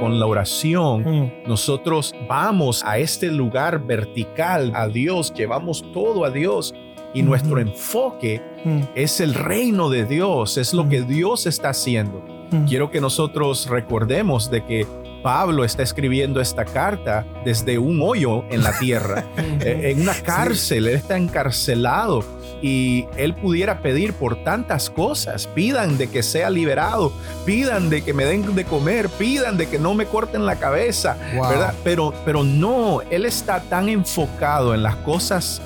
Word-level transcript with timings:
Con 0.00 0.18
la 0.18 0.26
oración, 0.26 1.02
mm. 1.02 1.48
nosotros 1.48 2.14
vamos 2.28 2.82
a 2.84 2.98
este 2.98 3.28
lugar 3.28 3.86
vertical, 3.86 4.72
a 4.74 4.88
Dios, 4.88 5.32
llevamos 5.32 5.84
todo 5.92 6.24
a 6.24 6.30
Dios 6.30 6.74
y 7.14 7.22
nuestro 7.22 7.60
enfoque 7.60 8.42
mm. 8.64 8.80
es 8.94 9.20
el 9.20 9.34
reino 9.34 9.90
de 9.90 10.04
Dios, 10.04 10.56
es 10.56 10.74
lo 10.74 10.88
que 10.88 11.02
Dios 11.02 11.46
está 11.46 11.70
haciendo. 11.70 12.24
Quiero 12.68 12.90
que 12.90 13.00
nosotros 13.00 13.66
recordemos 13.70 14.50
de 14.50 14.62
que 14.66 14.86
Pablo 15.22 15.64
está 15.64 15.82
escribiendo 15.82 16.38
esta 16.38 16.66
carta 16.66 17.24
desde 17.46 17.78
un 17.78 18.02
hoyo 18.02 18.44
en 18.50 18.62
la 18.62 18.78
tierra, 18.78 19.24
eh, 19.36 19.92
en 19.92 20.02
una 20.02 20.14
cárcel, 20.14 20.88
él 20.88 20.96
está 20.96 21.16
encarcelado 21.16 22.22
y 22.62 23.06
él 23.16 23.34
pudiera 23.34 23.82
pedir 23.82 24.14
por 24.14 24.44
tantas 24.44 24.88
cosas, 24.88 25.48
pidan 25.48 25.98
de 25.98 26.08
que 26.08 26.22
sea 26.22 26.48
liberado, 26.48 27.12
pidan 27.44 27.90
de 27.90 28.02
que 28.02 28.14
me 28.14 28.24
den 28.24 28.54
de 28.54 28.64
comer, 28.64 29.08
pidan 29.08 29.56
de 29.56 29.68
que 29.68 29.78
no 29.78 29.94
me 29.94 30.06
corten 30.06 30.46
la 30.46 30.56
cabeza, 30.56 31.16
¿verdad? 31.34 31.74
Pero, 31.82 32.14
pero 32.24 32.44
no, 32.44 33.02
él 33.10 33.26
está 33.26 33.60
tan 33.60 33.88
enfocado 33.88 34.74
en 34.74 34.82
las 34.82 34.96
cosas 34.96 35.60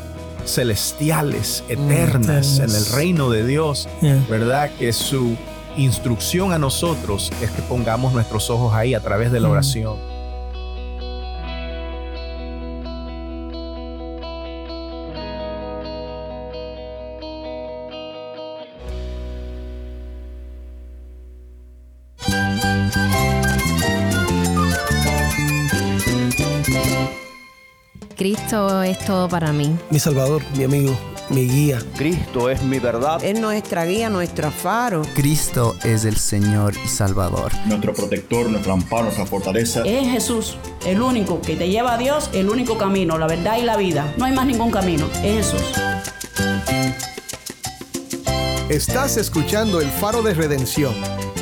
celestiales, 0.47 1.63
mm, 1.69 1.73
eternas, 1.73 2.59
en 2.59 2.71
el 2.71 2.87
reino 2.87 3.31
de 3.31 3.47
Dios, 3.47 3.89
¿verdad? 4.29 4.71
Que 4.79 4.93
su 4.93 5.37
instrucción 5.77 6.53
a 6.53 6.59
nosotros 6.59 7.31
es 7.43 7.51
que 7.51 7.61
pongamos 7.63 8.15
nuestros 8.15 8.49
ojos 8.49 8.75
ahí 8.75 8.95
a 8.95 9.01
través 9.01 9.31
de 9.31 9.41
la 9.41 9.49
mm. 9.49 9.53
Cristo 28.17 28.83
es 28.83 28.99
todo 29.05 29.29
para 29.29 29.53
mí. 29.53 29.77
Mi 29.91 29.99
Salvador, 29.99 30.43
mi 30.57 30.65
amigo 30.65 30.97
mi 31.29 31.49
guía. 31.49 31.81
Cristo 31.97 32.49
es 32.51 32.63
mi 32.63 32.79
verdad. 32.79 33.23
Es 33.25 33.39
nuestra 33.39 33.85
guía, 33.85 34.09
nuestro 34.09 34.51
faro. 34.51 35.03
Cristo 35.15 35.77
es 35.83 36.05
el 36.05 36.17
Señor 36.17 36.75
y 36.85 36.89
Salvador. 36.89 37.53
Nuestro 37.67 37.93
protector, 37.95 38.49
nuestro 38.49 38.73
amparo, 38.73 39.05
nuestra 39.05 39.27
fortaleza. 39.27 39.83
Es 39.85 40.09
Jesús, 40.09 40.57
el 40.87 41.01
único 41.01 41.41
que 41.41 41.57
te 41.57 41.69
lleva 41.69 41.95
a 41.95 41.99
Dios, 41.99 42.31
el 42.33 42.49
único 42.49 42.79
camino, 42.79 43.19
la 43.19 43.27
verdad 43.27 43.59
y 43.59 43.63
la 43.63 43.77
vida. 43.77 44.13
No 44.17 44.25
hay 44.25 44.33
más 44.33 44.47
ningún 44.47 44.71
camino, 44.71 45.07
es 45.23 45.53
Jesús. 45.53 45.63
Estás 48.69 49.17
escuchando 49.17 49.81
el 49.81 49.89
faro 49.89 50.23
de 50.23 50.35
redención. 50.35 50.95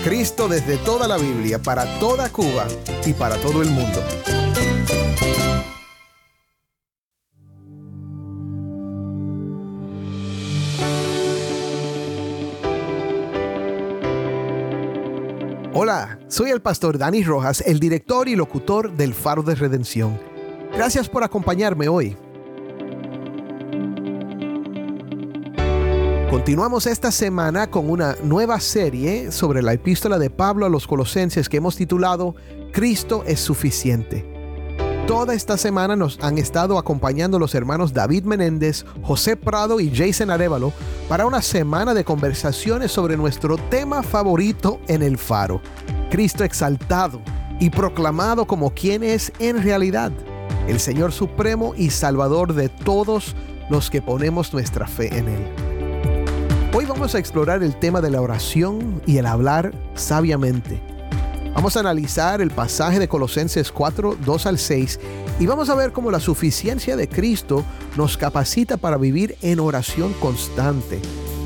Cristo 0.02 0.48
desde 0.48 0.76
toda 0.78 1.08
la 1.08 1.16
Biblia, 1.16 1.58
para 1.58 1.98
toda 1.98 2.28
Cuba 2.30 2.66
y 3.06 3.12
para 3.14 3.36
todo 3.36 3.62
el 3.62 3.70
mundo. 3.70 4.02
Soy 16.34 16.50
el 16.50 16.60
pastor 16.60 16.98
Dani 16.98 17.22
Rojas, 17.22 17.62
el 17.64 17.78
director 17.78 18.26
y 18.26 18.34
locutor 18.34 18.96
del 18.96 19.14
Faro 19.14 19.44
de 19.44 19.54
Redención. 19.54 20.18
Gracias 20.74 21.08
por 21.08 21.22
acompañarme 21.22 21.86
hoy. 21.86 22.16
Continuamos 26.28 26.88
esta 26.88 27.12
semana 27.12 27.70
con 27.70 27.88
una 27.88 28.16
nueva 28.24 28.58
serie 28.58 29.30
sobre 29.30 29.62
la 29.62 29.74
epístola 29.74 30.18
de 30.18 30.28
Pablo 30.28 30.66
a 30.66 30.68
los 30.68 30.88
Colosenses 30.88 31.48
que 31.48 31.58
hemos 31.58 31.76
titulado 31.76 32.34
Cristo 32.72 33.22
es 33.28 33.38
suficiente. 33.38 34.34
Toda 35.06 35.34
esta 35.34 35.56
semana 35.56 35.94
nos 35.94 36.18
han 36.20 36.38
estado 36.38 36.78
acompañando 36.78 37.38
los 37.38 37.54
hermanos 37.54 37.92
David 37.92 38.24
Menéndez, 38.24 38.84
José 39.02 39.36
Prado 39.36 39.78
y 39.78 39.94
Jason 39.94 40.30
Arevalo 40.30 40.72
para 41.08 41.26
una 41.26 41.42
semana 41.42 41.94
de 41.94 42.04
conversaciones 42.04 42.90
sobre 42.90 43.16
nuestro 43.16 43.56
tema 43.56 44.02
favorito 44.02 44.80
en 44.88 45.02
el 45.02 45.18
faro, 45.18 45.60
Cristo 46.14 46.44
exaltado 46.44 47.20
y 47.58 47.70
proclamado 47.70 48.46
como 48.46 48.70
quien 48.70 49.02
es 49.02 49.32
en 49.40 49.60
realidad, 49.60 50.12
el 50.68 50.78
Señor 50.78 51.10
Supremo 51.10 51.74
y 51.76 51.90
Salvador 51.90 52.54
de 52.54 52.68
todos 52.68 53.34
los 53.68 53.90
que 53.90 54.00
ponemos 54.00 54.52
nuestra 54.52 54.86
fe 54.86 55.08
en 55.18 55.26
Él. 55.26 55.44
Hoy 56.72 56.84
vamos 56.84 57.16
a 57.16 57.18
explorar 57.18 57.64
el 57.64 57.74
tema 57.80 58.00
de 58.00 58.10
la 58.10 58.20
oración 58.20 59.02
y 59.06 59.16
el 59.16 59.26
hablar 59.26 59.74
sabiamente. 59.96 60.80
Vamos 61.52 61.76
a 61.76 61.80
analizar 61.80 62.40
el 62.40 62.52
pasaje 62.52 63.00
de 63.00 63.08
Colosenses 63.08 63.72
4, 63.72 64.16
2 64.24 64.46
al 64.46 64.58
6 64.60 65.00
y 65.40 65.46
vamos 65.46 65.68
a 65.68 65.74
ver 65.74 65.90
cómo 65.90 66.12
la 66.12 66.20
suficiencia 66.20 66.94
de 66.94 67.08
Cristo 67.08 67.64
nos 67.96 68.16
capacita 68.16 68.76
para 68.76 68.98
vivir 68.98 69.36
en 69.42 69.58
oración 69.58 70.12
constante 70.20 71.00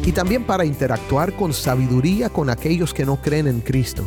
y 0.05 0.13
también 0.13 0.45
para 0.45 0.67
interactuar 0.67 1.33
con 1.33 1.55
sabiduría 1.55 2.29
con 2.29 2.51
aquellos 2.51 2.93
que 2.93 3.07
no 3.07 3.17
creen 3.17 3.47
en 3.47 3.63
Cristo. 3.63 4.05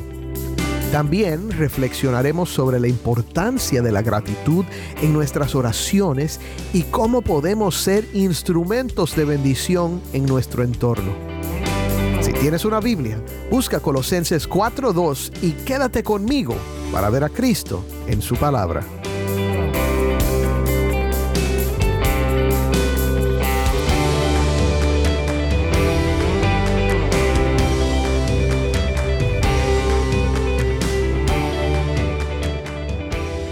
También 0.92 1.52
reflexionaremos 1.52 2.50
sobre 2.50 2.78
la 2.78 2.90
importancia 2.90 3.82
de 3.82 3.94
la 3.94 4.02
gratitud 4.02 4.66
en 5.02 5.14
nuestras 5.14 5.56
oraciones 5.56 6.42
y 6.74 6.84
cómo 6.84 7.22
podemos 7.22 7.78
ser 7.78 8.06
instrumentos 8.14 9.16
de 9.16 9.24
bendición 9.24 10.02
en 10.12 10.26
nuestro 10.26 10.64
entorno. 10.64 11.14
Si 12.20 12.34
tienes 12.34 12.66
una 12.66 12.82
Biblia, 12.82 13.18
busca 13.50 13.80
Colosenses 13.80 14.50
4.2 14.50 15.32
y 15.42 15.52
quédate 15.64 16.04
conmigo 16.04 16.56
para 16.92 17.10
ver 17.10 17.24
a 17.24 17.30
Cristo 17.30 17.86
en 18.08 18.22
su 18.22 18.36
palabra. 18.36 18.84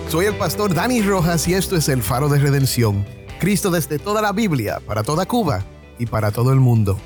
Soy 0.10 0.26
el 0.26 0.36
pastor 0.38 0.74
Dani 0.74 1.04
Rojas 1.04 1.48
y 1.48 1.54
esto 1.54 1.76
es 1.76 1.88
el 1.88 2.02
faro 2.02 2.30
de 2.30 2.40
redención. 2.40 3.06
Cristo 3.40 3.70
desde 3.70 4.00
toda 4.00 4.24
la 4.24 4.32
Biblia, 4.32 4.80
para 4.88 5.04
toda 5.04 5.28
Cuba 5.28 5.64
y 6.00 6.08
para 6.08 6.32
todo 6.32 6.52
el 6.52 6.60
mundo. 6.60 6.98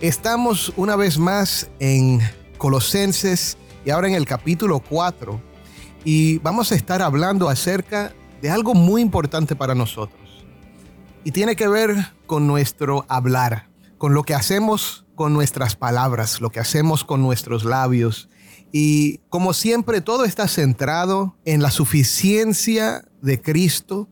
Estamos 0.00 0.72
una 0.76 0.96
vez 0.96 1.18
más 1.18 1.70
en 1.78 2.20
Colosenses 2.58 3.56
y 3.84 3.90
ahora 3.90 4.08
en 4.08 4.14
el 4.14 4.26
capítulo 4.26 4.80
4 4.80 5.40
y 6.04 6.38
vamos 6.38 6.72
a 6.72 6.74
estar 6.74 7.00
hablando 7.00 7.48
acerca 7.48 8.12
de 8.40 8.50
algo 8.50 8.74
muy 8.74 9.02
importante 9.02 9.54
para 9.54 9.76
nosotros. 9.76 10.44
Y 11.22 11.30
tiene 11.30 11.54
que 11.54 11.68
ver 11.68 11.94
con 12.26 12.48
nuestro 12.48 13.06
hablar, 13.08 13.68
con 13.98 14.14
lo 14.14 14.24
que 14.24 14.34
hacemos 14.34 15.04
con 15.14 15.32
nuestras 15.32 15.76
palabras, 15.76 16.40
lo 16.40 16.50
que 16.50 16.58
hacemos 16.58 17.04
con 17.04 17.22
nuestros 17.22 17.64
labios. 17.64 18.28
Y 18.72 19.18
como 19.28 19.52
siempre, 19.52 20.00
todo 20.00 20.24
está 20.24 20.48
centrado 20.48 21.36
en 21.44 21.60
la 21.60 21.70
suficiencia 21.70 23.04
de 23.20 23.40
Cristo, 23.40 24.08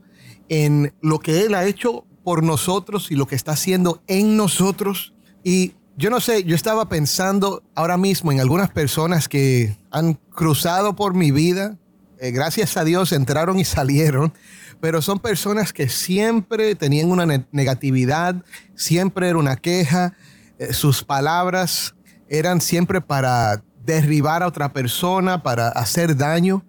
en 0.50 0.92
lo 1.00 1.18
que 1.18 1.46
Él 1.46 1.54
ha 1.54 1.64
hecho 1.64 2.04
por 2.22 2.42
nosotros 2.42 3.10
y 3.10 3.16
lo 3.16 3.26
que 3.26 3.36
está 3.36 3.52
haciendo 3.52 4.02
en 4.06 4.36
nosotros. 4.36 5.14
Y 5.42 5.72
yo 5.96 6.10
no 6.10 6.20
sé, 6.20 6.44
yo 6.44 6.54
estaba 6.54 6.88
pensando 6.88 7.62
ahora 7.74 7.96
mismo 7.96 8.32
en 8.32 8.40
algunas 8.40 8.70
personas 8.70 9.28
que 9.28 9.78
han 9.90 10.14
cruzado 10.30 10.94
por 10.94 11.14
mi 11.14 11.30
vida, 11.30 11.78
eh, 12.18 12.30
gracias 12.32 12.76
a 12.76 12.84
Dios 12.84 13.12
entraron 13.12 13.58
y 13.58 13.64
salieron, 13.64 14.34
pero 14.80 15.00
son 15.00 15.18
personas 15.18 15.72
que 15.72 15.88
siempre 15.88 16.74
tenían 16.74 17.10
una 17.10 17.46
negatividad, 17.50 18.36
siempre 18.74 19.28
era 19.28 19.38
una 19.38 19.56
queja, 19.56 20.14
eh, 20.58 20.74
sus 20.74 21.02
palabras 21.02 21.94
eran 22.28 22.60
siempre 22.60 23.00
para 23.00 23.62
derribar 23.84 24.42
a 24.42 24.46
otra 24.46 24.72
persona, 24.72 25.42
para 25.42 25.68
hacer 25.68 26.16
daño. 26.16 26.64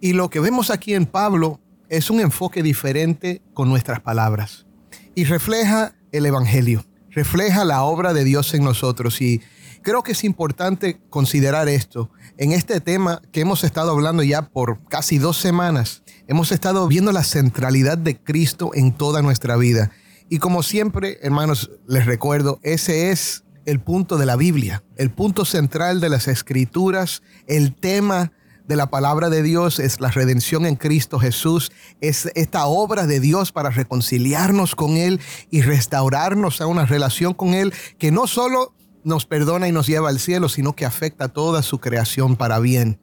Y 0.00 0.12
lo 0.12 0.30
que 0.30 0.40
vemos 0.40 0.70
aquí 0.70 0.94
en 0.94 1.06
Pablo 1.06 1.60
es 1.88 2.10
un 2.10 2.20
enfoque 2.20 2.62
diferente 2.62 3.42
con 3.54 3.68
nuestras 3.68 4.00
palabras 4.00 4.66
y 5.14 5.24
refleja 5.24 5.94
el 6.12 6.26
Evangelio 6.26 6.84
refleja 7.10 7.64
la 7.64 7.82
obra 7.82 8.12
de 8.12 8.24
Dios 8.24 8.54
en 8.54 8.64
nosotros. 8.64 9.20
Y 9.20 9.40
creo 9.82 10.02
que 10.02 10.12
es 10.12 10.24
importante 10.24 11.00
considerar 11.10 11.68
esto. 11.68 12.10
En 12.38 12.52
este 12.52 12.80
tema 12.80 13.20
que 13.32 13.40
hemos 13.40 13.64
estado 13.64 13.90
hablando 13.90 14.22
ya 14.22 14.42
por 14.42 14.86
casi 14.88 15.18
dos 15.18 15.36
semanas, 15.36 16.02
hemos 16.26 16.52
estado 16.52 16.86
viendo 16.88 17.12
la 17.12 17.24
centralidad 17.24 17.98
de 17.98 18.16
Cristo 18.16 18.70
en 18.74 18.92
toda 18.92 19.22
nuestra 19.22 19.56
vida. 19.56 19.90
Y 20.28 20.38
como 20.38 20.62
siempre, 20.62 21.18
hermanos, 21.22 21.70
les 21.86 22.06
recuerdo, 22.06 22.60
ese 22.62 23.10
es 23.10 23.44
el 23.66 23.80
punto 23.80 24.16
de 24.16 24.26
la 24.26 24.36
Biblia, 24.36 24.82
el 24.96 25.10
punto 25.10 25.44
central 25.44 26.00
de 26.00 26.08
las 26.08 26.28
escrituras, 26.28 27.22
el 27.46 27.74
tema 27.74 28.32
de 28.66 28.76
la 28.76 28.88
palabra 28.88 29.30
de 29.30 29.42
Dios 29.42 29.80
es 29.80 30.00
la 30.00 30.10
redención 30.10 30.64
en 30.64 30.76
Cristo 30.76 31.18
Jesús, 31.18 31.72
es 32.00 32.30
esta 32.34 32.66
obra 32.66 33.06
de 33.06 33.18
Dios 33.18 33.50
para 33.50 33.70
reconciliarnos 33.70 34.76
con 34.76 34.96
Él 34.96 35.20
y 35.50 35.62
restaurarnos 35.62 36.60
a 36.60 36.66
una 36.66 36.86
relación 36.86 37.34
con 37.34 37.54
Él 37.54 37.72
que 37.98 38.12
no 38.12 38.26
solo 38.26 38.74
nos 39.02 39.26
perdona 39.26 39.66
y 39.66 39.72
nos 39.72 39.86
lleva 39.86 40.08
al 40.08 40.20
cielo, 40.20 40.48
sino 40.48 40.74
que 40.74 40.84
afecta 40.84 41.24
a 41.24 41.28
toda 41.28 41.62
su 41.62 41.80
creación 41.80 42.36
para 42.36 42.58
bien. 42.60 43.00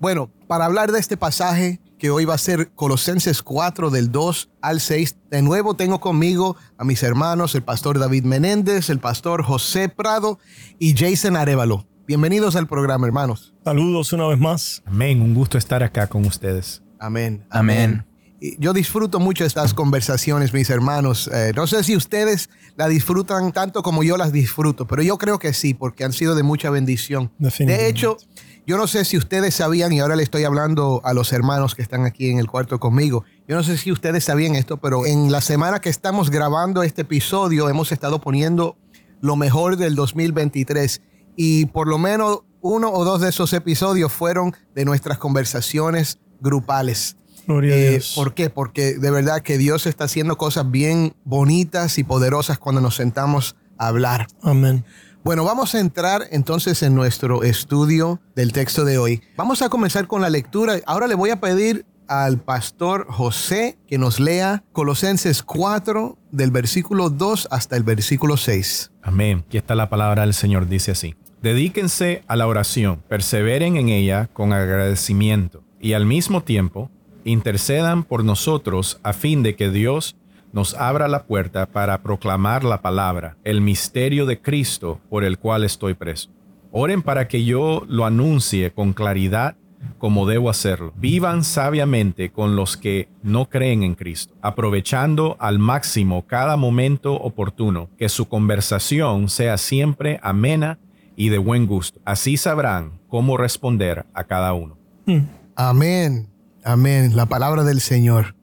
Bueno, 0.00 0.30
para 0.46 0.64
hablar 0.64 0.90
de 0.90 0.98
este 0.98 1.16
pasaje 1.16 1.80
que 1.98 2.10
hoy 2.10 2.24
va 2.24 2.34
a 2.34 2.38
ser 2.38 2.70
Colosenses 2.74 3.42
4 3.42 3.90
del 3.90 4.10
2 4.10 4.50
al 4.62 4.80
6, 4.80 5.16
de 5.30 5.42
nuevo 5.42 5.74
tengo 5.74 6.00
conmigo 6.00 6.56
a 6.78 6.84
mis 6.84 7.02
hermanos, 7.02 7.54
el 7.54 7.62
pastor 7.62 7.98
David 7.98 8.24
Menéndez, 8.24 8.88
el 8.88 9.00
pastor 9.00 9.42
José 9.42 9.88
Prado 9.88 10.38
y 10.78 10.94
Jason 10.96 11.36
Arevalo. 11.36 11.86
Bienvenidos 12.06 12.56
al 12.56 12.66
programa, 12.66 13.06
hermanos. 13.06 13.54
Saludos 13.64 14.12
una 14.12 14.26
vez 14.28 14.38
más. 14.38 14.82
Amén, 14.86 15.20
un 15.20 15.34
gusto 15.34 15.58
estar 15.58 15.82
acá 15.82 16.06
con 16.06 16.24
ustedes. 16.24 16.82
Amén. 16.98 17.44
Amén. 17.50 18.07
Yo 18.40 18.72
disfruto 18.72 19.18
mucho 19.18 19.44
estas 19.44 19.74
conversaciones, 19.74 20.52
mis 20.52 20.70
hermanos. 20.70 21.28
Eh, 21.32 21.52
no 21.56 21.66
sé 21.66 21.82
si 21.82 21.96
ustedes 21.96 22.50
la 22.76 22.86
disfrutan 22.86 23.50
tanto 23.50 23.82
como 23.82 24.04
yo 24.04 24.16
las 24.16 24.32
disfruto, 24.32 24.86
pero 24.86 25.02
yo 25.02 25.18
creo 25.18 25.40
que 25.40 25.52
sí, 25.52 25.74
porque 25.74 26.04
han 26.04 26.12
sido 26.12 26.36
de 26.36 26.44
mucha 26.44 26.70
bendición. 26.70 27.32
De 27.38 27.88
hecho, 27.88 28.16
yo 28.64 28.76
no 28.76 28.86
sé 28.86 29.04
si 29.04 29.16
ustedes 29.16 29.54
sabían, 29.54 29.92
y 29.92 29.98
ahora 29.98 30.14
le 30.14 30.22
estoy 30.22 30.44
hablando 30.44 31.00
a 31.04 31.14
los 31.14 31.32
hermanos 31.32 31.74
que 31.74 31.82
están 31.82 32.04
aquí 32.04 32.30
en 32.30 32.38
el 32.38 32.46
cuarto 32.46 32.78
conmigo, 32.78 33.24
yo 33.48 33.56
no 33.56 33.64
sé 33.64 33.76
si 33.76 33.90
ustedes 33.90 34.24
sabían 34.24 34.54
esto, 34.54 34.76
pero 34.76 35.06
en 35.06 35.32
la 35.32 35.40
semana 35.40 35.80
que 35.80 35.88
estamos 35.88 36.30
grabando 36.30 36.82
este 36.82 37.02
episodio 37.02 37.68
hemos 37.68 37.90
estado 37.90 38.20
poniendo 38.20 38.76
lo 39.20 39.34
mejor 39.36 39.78
del 39.78 39.94
2023 39.94 41.00
y 41.34 41.66
por 41.66 41.88
lo 41.88 41.98
menos 41.98 42.40
uno 42.60 42.92
o 42.92 43.04
dos 43.04 43.20
de 43.20 43.30
esos 43.30 43.52
episodios 43.52 44.12
fueron 44.12 44.54
de 44.74 44.84
nuestras 44.84 45.18
conversaciones 45.18 46.18
grupales. 46.40 47.16
Eh, 47.48 48.00
¿Por 48.14 48.34
qué? 48.34 48.50
Porque 48.50 48.94
de 48.94 49.10
verdad 49.10 49.42
que 49.42 49.56
Dios 49.58 49.86
está 49.86 50.04
haciendo 50.04 50.36
cosas 50.36 50.70
bien 50.70 51.14
bonitas 51.24 51.98
y 51.98 52.04
poderosas 52.04 52.58
cuando 52.58 52.80
nos 52.80 52.96
sentamos 52.96 53.56
a 53.78 53.88
hablar. 53.88 54.26
Amén. 54.42 54.84
Bueno, 55.24 55.44
vamos 55.44 55.74
a 55.74 55.80
entrar 55.80 56.22
entonces 56.30 56.82
en 56.82 56.94
nuestro 56.94 57.42
estudio 57.42 58.20
del 58.34 58.52
texto 58.52 58.84
de 58.84 58.98
hoy. 58.98 59.22
Vamos 59.36 59.62
a 59.62 59.68
comenzar 59.68 60.06
con 60.06 60.22
la 60.22 60.30
lectura. 60.30 60.76
Ahora 60.86 61.06
le 61.06 61.14
voy 61.14 61.30
a 61.30 61.40
pedir 61.40 61.84
al 62.06 62.38
pastor 62.38 63.06
José 63.08 63.78
que 63.86 63.98
nos 63.98 64.20
lea 64.20 64.64
Colosenses 64.72 65.42
4 65.42 66.18
del 66.32 66.50
versículo 66.50 67.10
2 67.10 67.48
hasta 67.50 67.76
el 67.76 67.82
versículo 67.82 68.36
6. 68.36 68.92
Amén. 69.02 69.44
Aquí 69.46 69.58
está 69.58 69.74
la 69.74 69.90
palabra 69.90 70.22
del 70.22 70.34
Señor. 70.34 70.68
Dice 70.68 70.92
así. 70.92 71.14
Dedíquense 71.42 72.24
a 72.26 72.34
la 72.34 72.46
oración, 72.46 73.02
perseveren 73.08 73.76
en 73.76 73.90
ella 73.90 74.28
con 74.32 74.52
agradecimiento 74.52 75.62
y 75.80 75.92
al 75.92 76.04
mismo 76.04 76.42
tiempo 76.42 76.90
intercedan 77.28 78.04
por 78.04 78.24
nosotros 78.24 79.00
a 79.02 79.12
fin 79.12 79.42
de 79.42 79.54
que 79.54 79.70
Dios 79.70 80.16
nos 80.52 80.74
abra 80.74 81.08
la 81.08 81.24
puerta 81.24 81.66
para 81.66 82.02
proclamar 82.02 82.64
la 82.64 82.80
palabra, 82.80 83.36
el 83.44 83.60
misterio 83.60 84.26
de 84.26 84.40
Cristo 84.40 85.00
por 85.10 85.24
el 85.24 85.38
cual 85.38 85.64
estoy 85.64 85.94
preso. 85.94 86.30
Oren 86.70 87.02
para 87.02 87.28
que 87.28 87.44
yo 87.44 87.84
lo 87.88 88.04
anuncie 88.04 88.72
con 88.72 88.92
claridad 88.92 89.56
como 89.98 90.26
debo 90.26 90.50
hacerlo. 90.50 90.92
Vivan 90.96 91.44
sabiamente 91.44 92.30
con 92.30 92.56
los 92.56 92.76
que 92.76 93.08
no 93.22 93.48
creen 93.48 93.82
en 93.82 93.94
Cristo, 93.94 94.34
aprovechando 94.42 95.36
al 95.38 95.58
máximo 95.58 96.26
cada 96.26 96.56
momento 96.56 97.14
oportuno, 97.14 97.88
que 97.96 98.08
su 98.08 98.28
conversación 98.28 99.28
sea 99.28 99.56
siempre 99.56 100.18
amena 100.22 100.78
y 101.16 101.28
de 101.28 101.38
buen 101.38 101.66
gusto. 101.66 102.00
Así 102.04 102.36
sabrán 102.36 103.00
cómo 103.08 103.36
responder 103.36 104.06
a 104.14 104.24
cada 104.24 104.52
uno. 104.52 104.76
Mm. 105.06 105.20
Amén. 105.56 106.28
Amén. 106.68 107.16
La 107.16 107.24
palabra 107.24 107.64
del 107.64 107.80
Señor. 107.80 108.34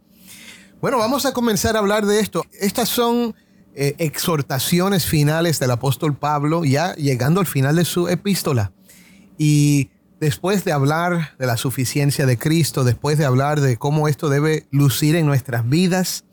Bueno, 0.82 0.98
vamos 0.98 1.28
a 1.28 1.32
comenzar 1.32 1.76
a 1.76 1.80
hablar 1.80 2.08
de 2.08 2.20
esto. 2.20 2.44
Estas 2.60 2.90
son 2.90 3.36
eh, 3.76 3.94
exhortaciones 4.00 5.06
finales 5.06 5.60
del 5.60 5.70
apóstol 5.70 6.18
Pablo, 6.18 6.66
ya 6.66 6.96
llegando 6.96 7.40
al 7.40 7.46
final 7.46 7.76
de 7.76 7.86
su 7.86 8.08
epístola. 8.08 8.72
Y 9.38 9.92
después 10.20 10.66
de 10.66 10.72
hablar 10.72 11.36
de 11.38 11.46
la 11.46 11.56
suficiencia 11.56 12.26
de 12.26 12.40
Cristo, 12.40 12.84
después 12.84 13.20
de 13.20 13.26
hablar 13.26 13.62
de 13.62 13.78
cómo 13.78 14.08
esto 14.08 14.28
debe 14.28 14.66
lucir 14.72 15.16
en 15.16 15.28
nuestras 15.28 15.70
vidas, 15.70 16.26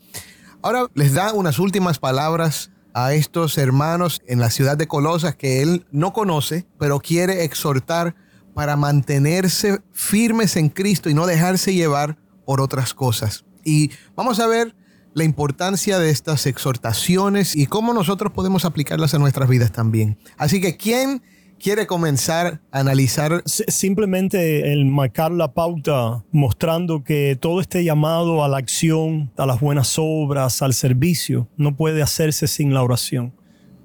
ahora 0.62 0.86
les 0.94 1.12
da 1.12 1.34
unas 1.34 1.58
últimas 1.58 1.98
palabras 1.98 2.70
a 2.94 3.12
estos 3.12 3.58
hermanos 3.58 4.22
en 4.26 4.40
la 4.40 4.48
ciudad 4.48 4.78
de 4.78 4.88
Colosas 4.88 5.36
que 5.36 5.60
él 5.60 5.84
no 5.90 6.14
conoce, 6.14 6.64
pero 6.78 7.00
quiere 7.00 7.44
exhortar 7.44 8.14
para 8.54 8.76
mantenerse 8.76 9.80
firmes 9.92 10.56
en 10.56 10.68
Cristo 10.68 11.10
y 11.10 11.14
no 11.14 11.26
dejarse 11.26 11.74
llevar 11.74 12.16
por 12.44 12.60
otras 12.60 12.94
cosas. 12.94 13.44
Y 13.64 13.90
vamos 14.14 14.40
a 14.40 14.46
ver 14.46 14.74
la 15.14 15.24
importancia 15.24 15.98
de 15.98 16.10
estas 16.10 16.46
exhortaciones 16.46 17.54
y 17.54 17.66
cómo 17.66 17.92
nosotros 17.92 18.32
podemos 18.32 18.64
aplicarlas 18.64 19.14
a 19.14 19.18
nuestras 19.18 19.48
vidas 19.48 19.72
también. 19.72 20.18
Así 20.38 20.60
que, 20.60 20.76
¿quién 20.76 21.22
quiere 21.58 21.86
comenzar 21.86 22.60
a 22.70 22.80
analizar? 22.80 23.42
Simplemente 23.46 24.72
el 24.72 24.86
marcar 24.86 25.32
la 25.32 25.52
pauta 25.52 26.24
mostrando 26.32 27.04
que 27.04 27.36
todo 27.38 27.60
este 27.60 27.84
llamado 27.84 28.42
a 28.44 28.48
la 28.48 28.58
acción, 28.58 29.30
a 29.36 29.46
las 29.46 29.60
buenas 29.60 29.94
obras, 29.98 30.62
al 30.62 30.74
servicio, 30.74 31.48
no 31.56 31.76
puede 31.76 32.02
hacerse 32.02 32.46
sin 32.46 32.72
la 32.74 32.82
oración. 32.82 33.34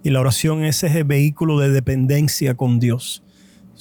Y 0.04 0.12
la 0.12 0.22
oración 0.22 0.64
es 0.64 0.84
ese 0.84 1.04
vehículo 1.04 1.60
de 1.60 1.70
dependencia 1.70 2.56
con 2.56 2.80
Dios 2.80 3.24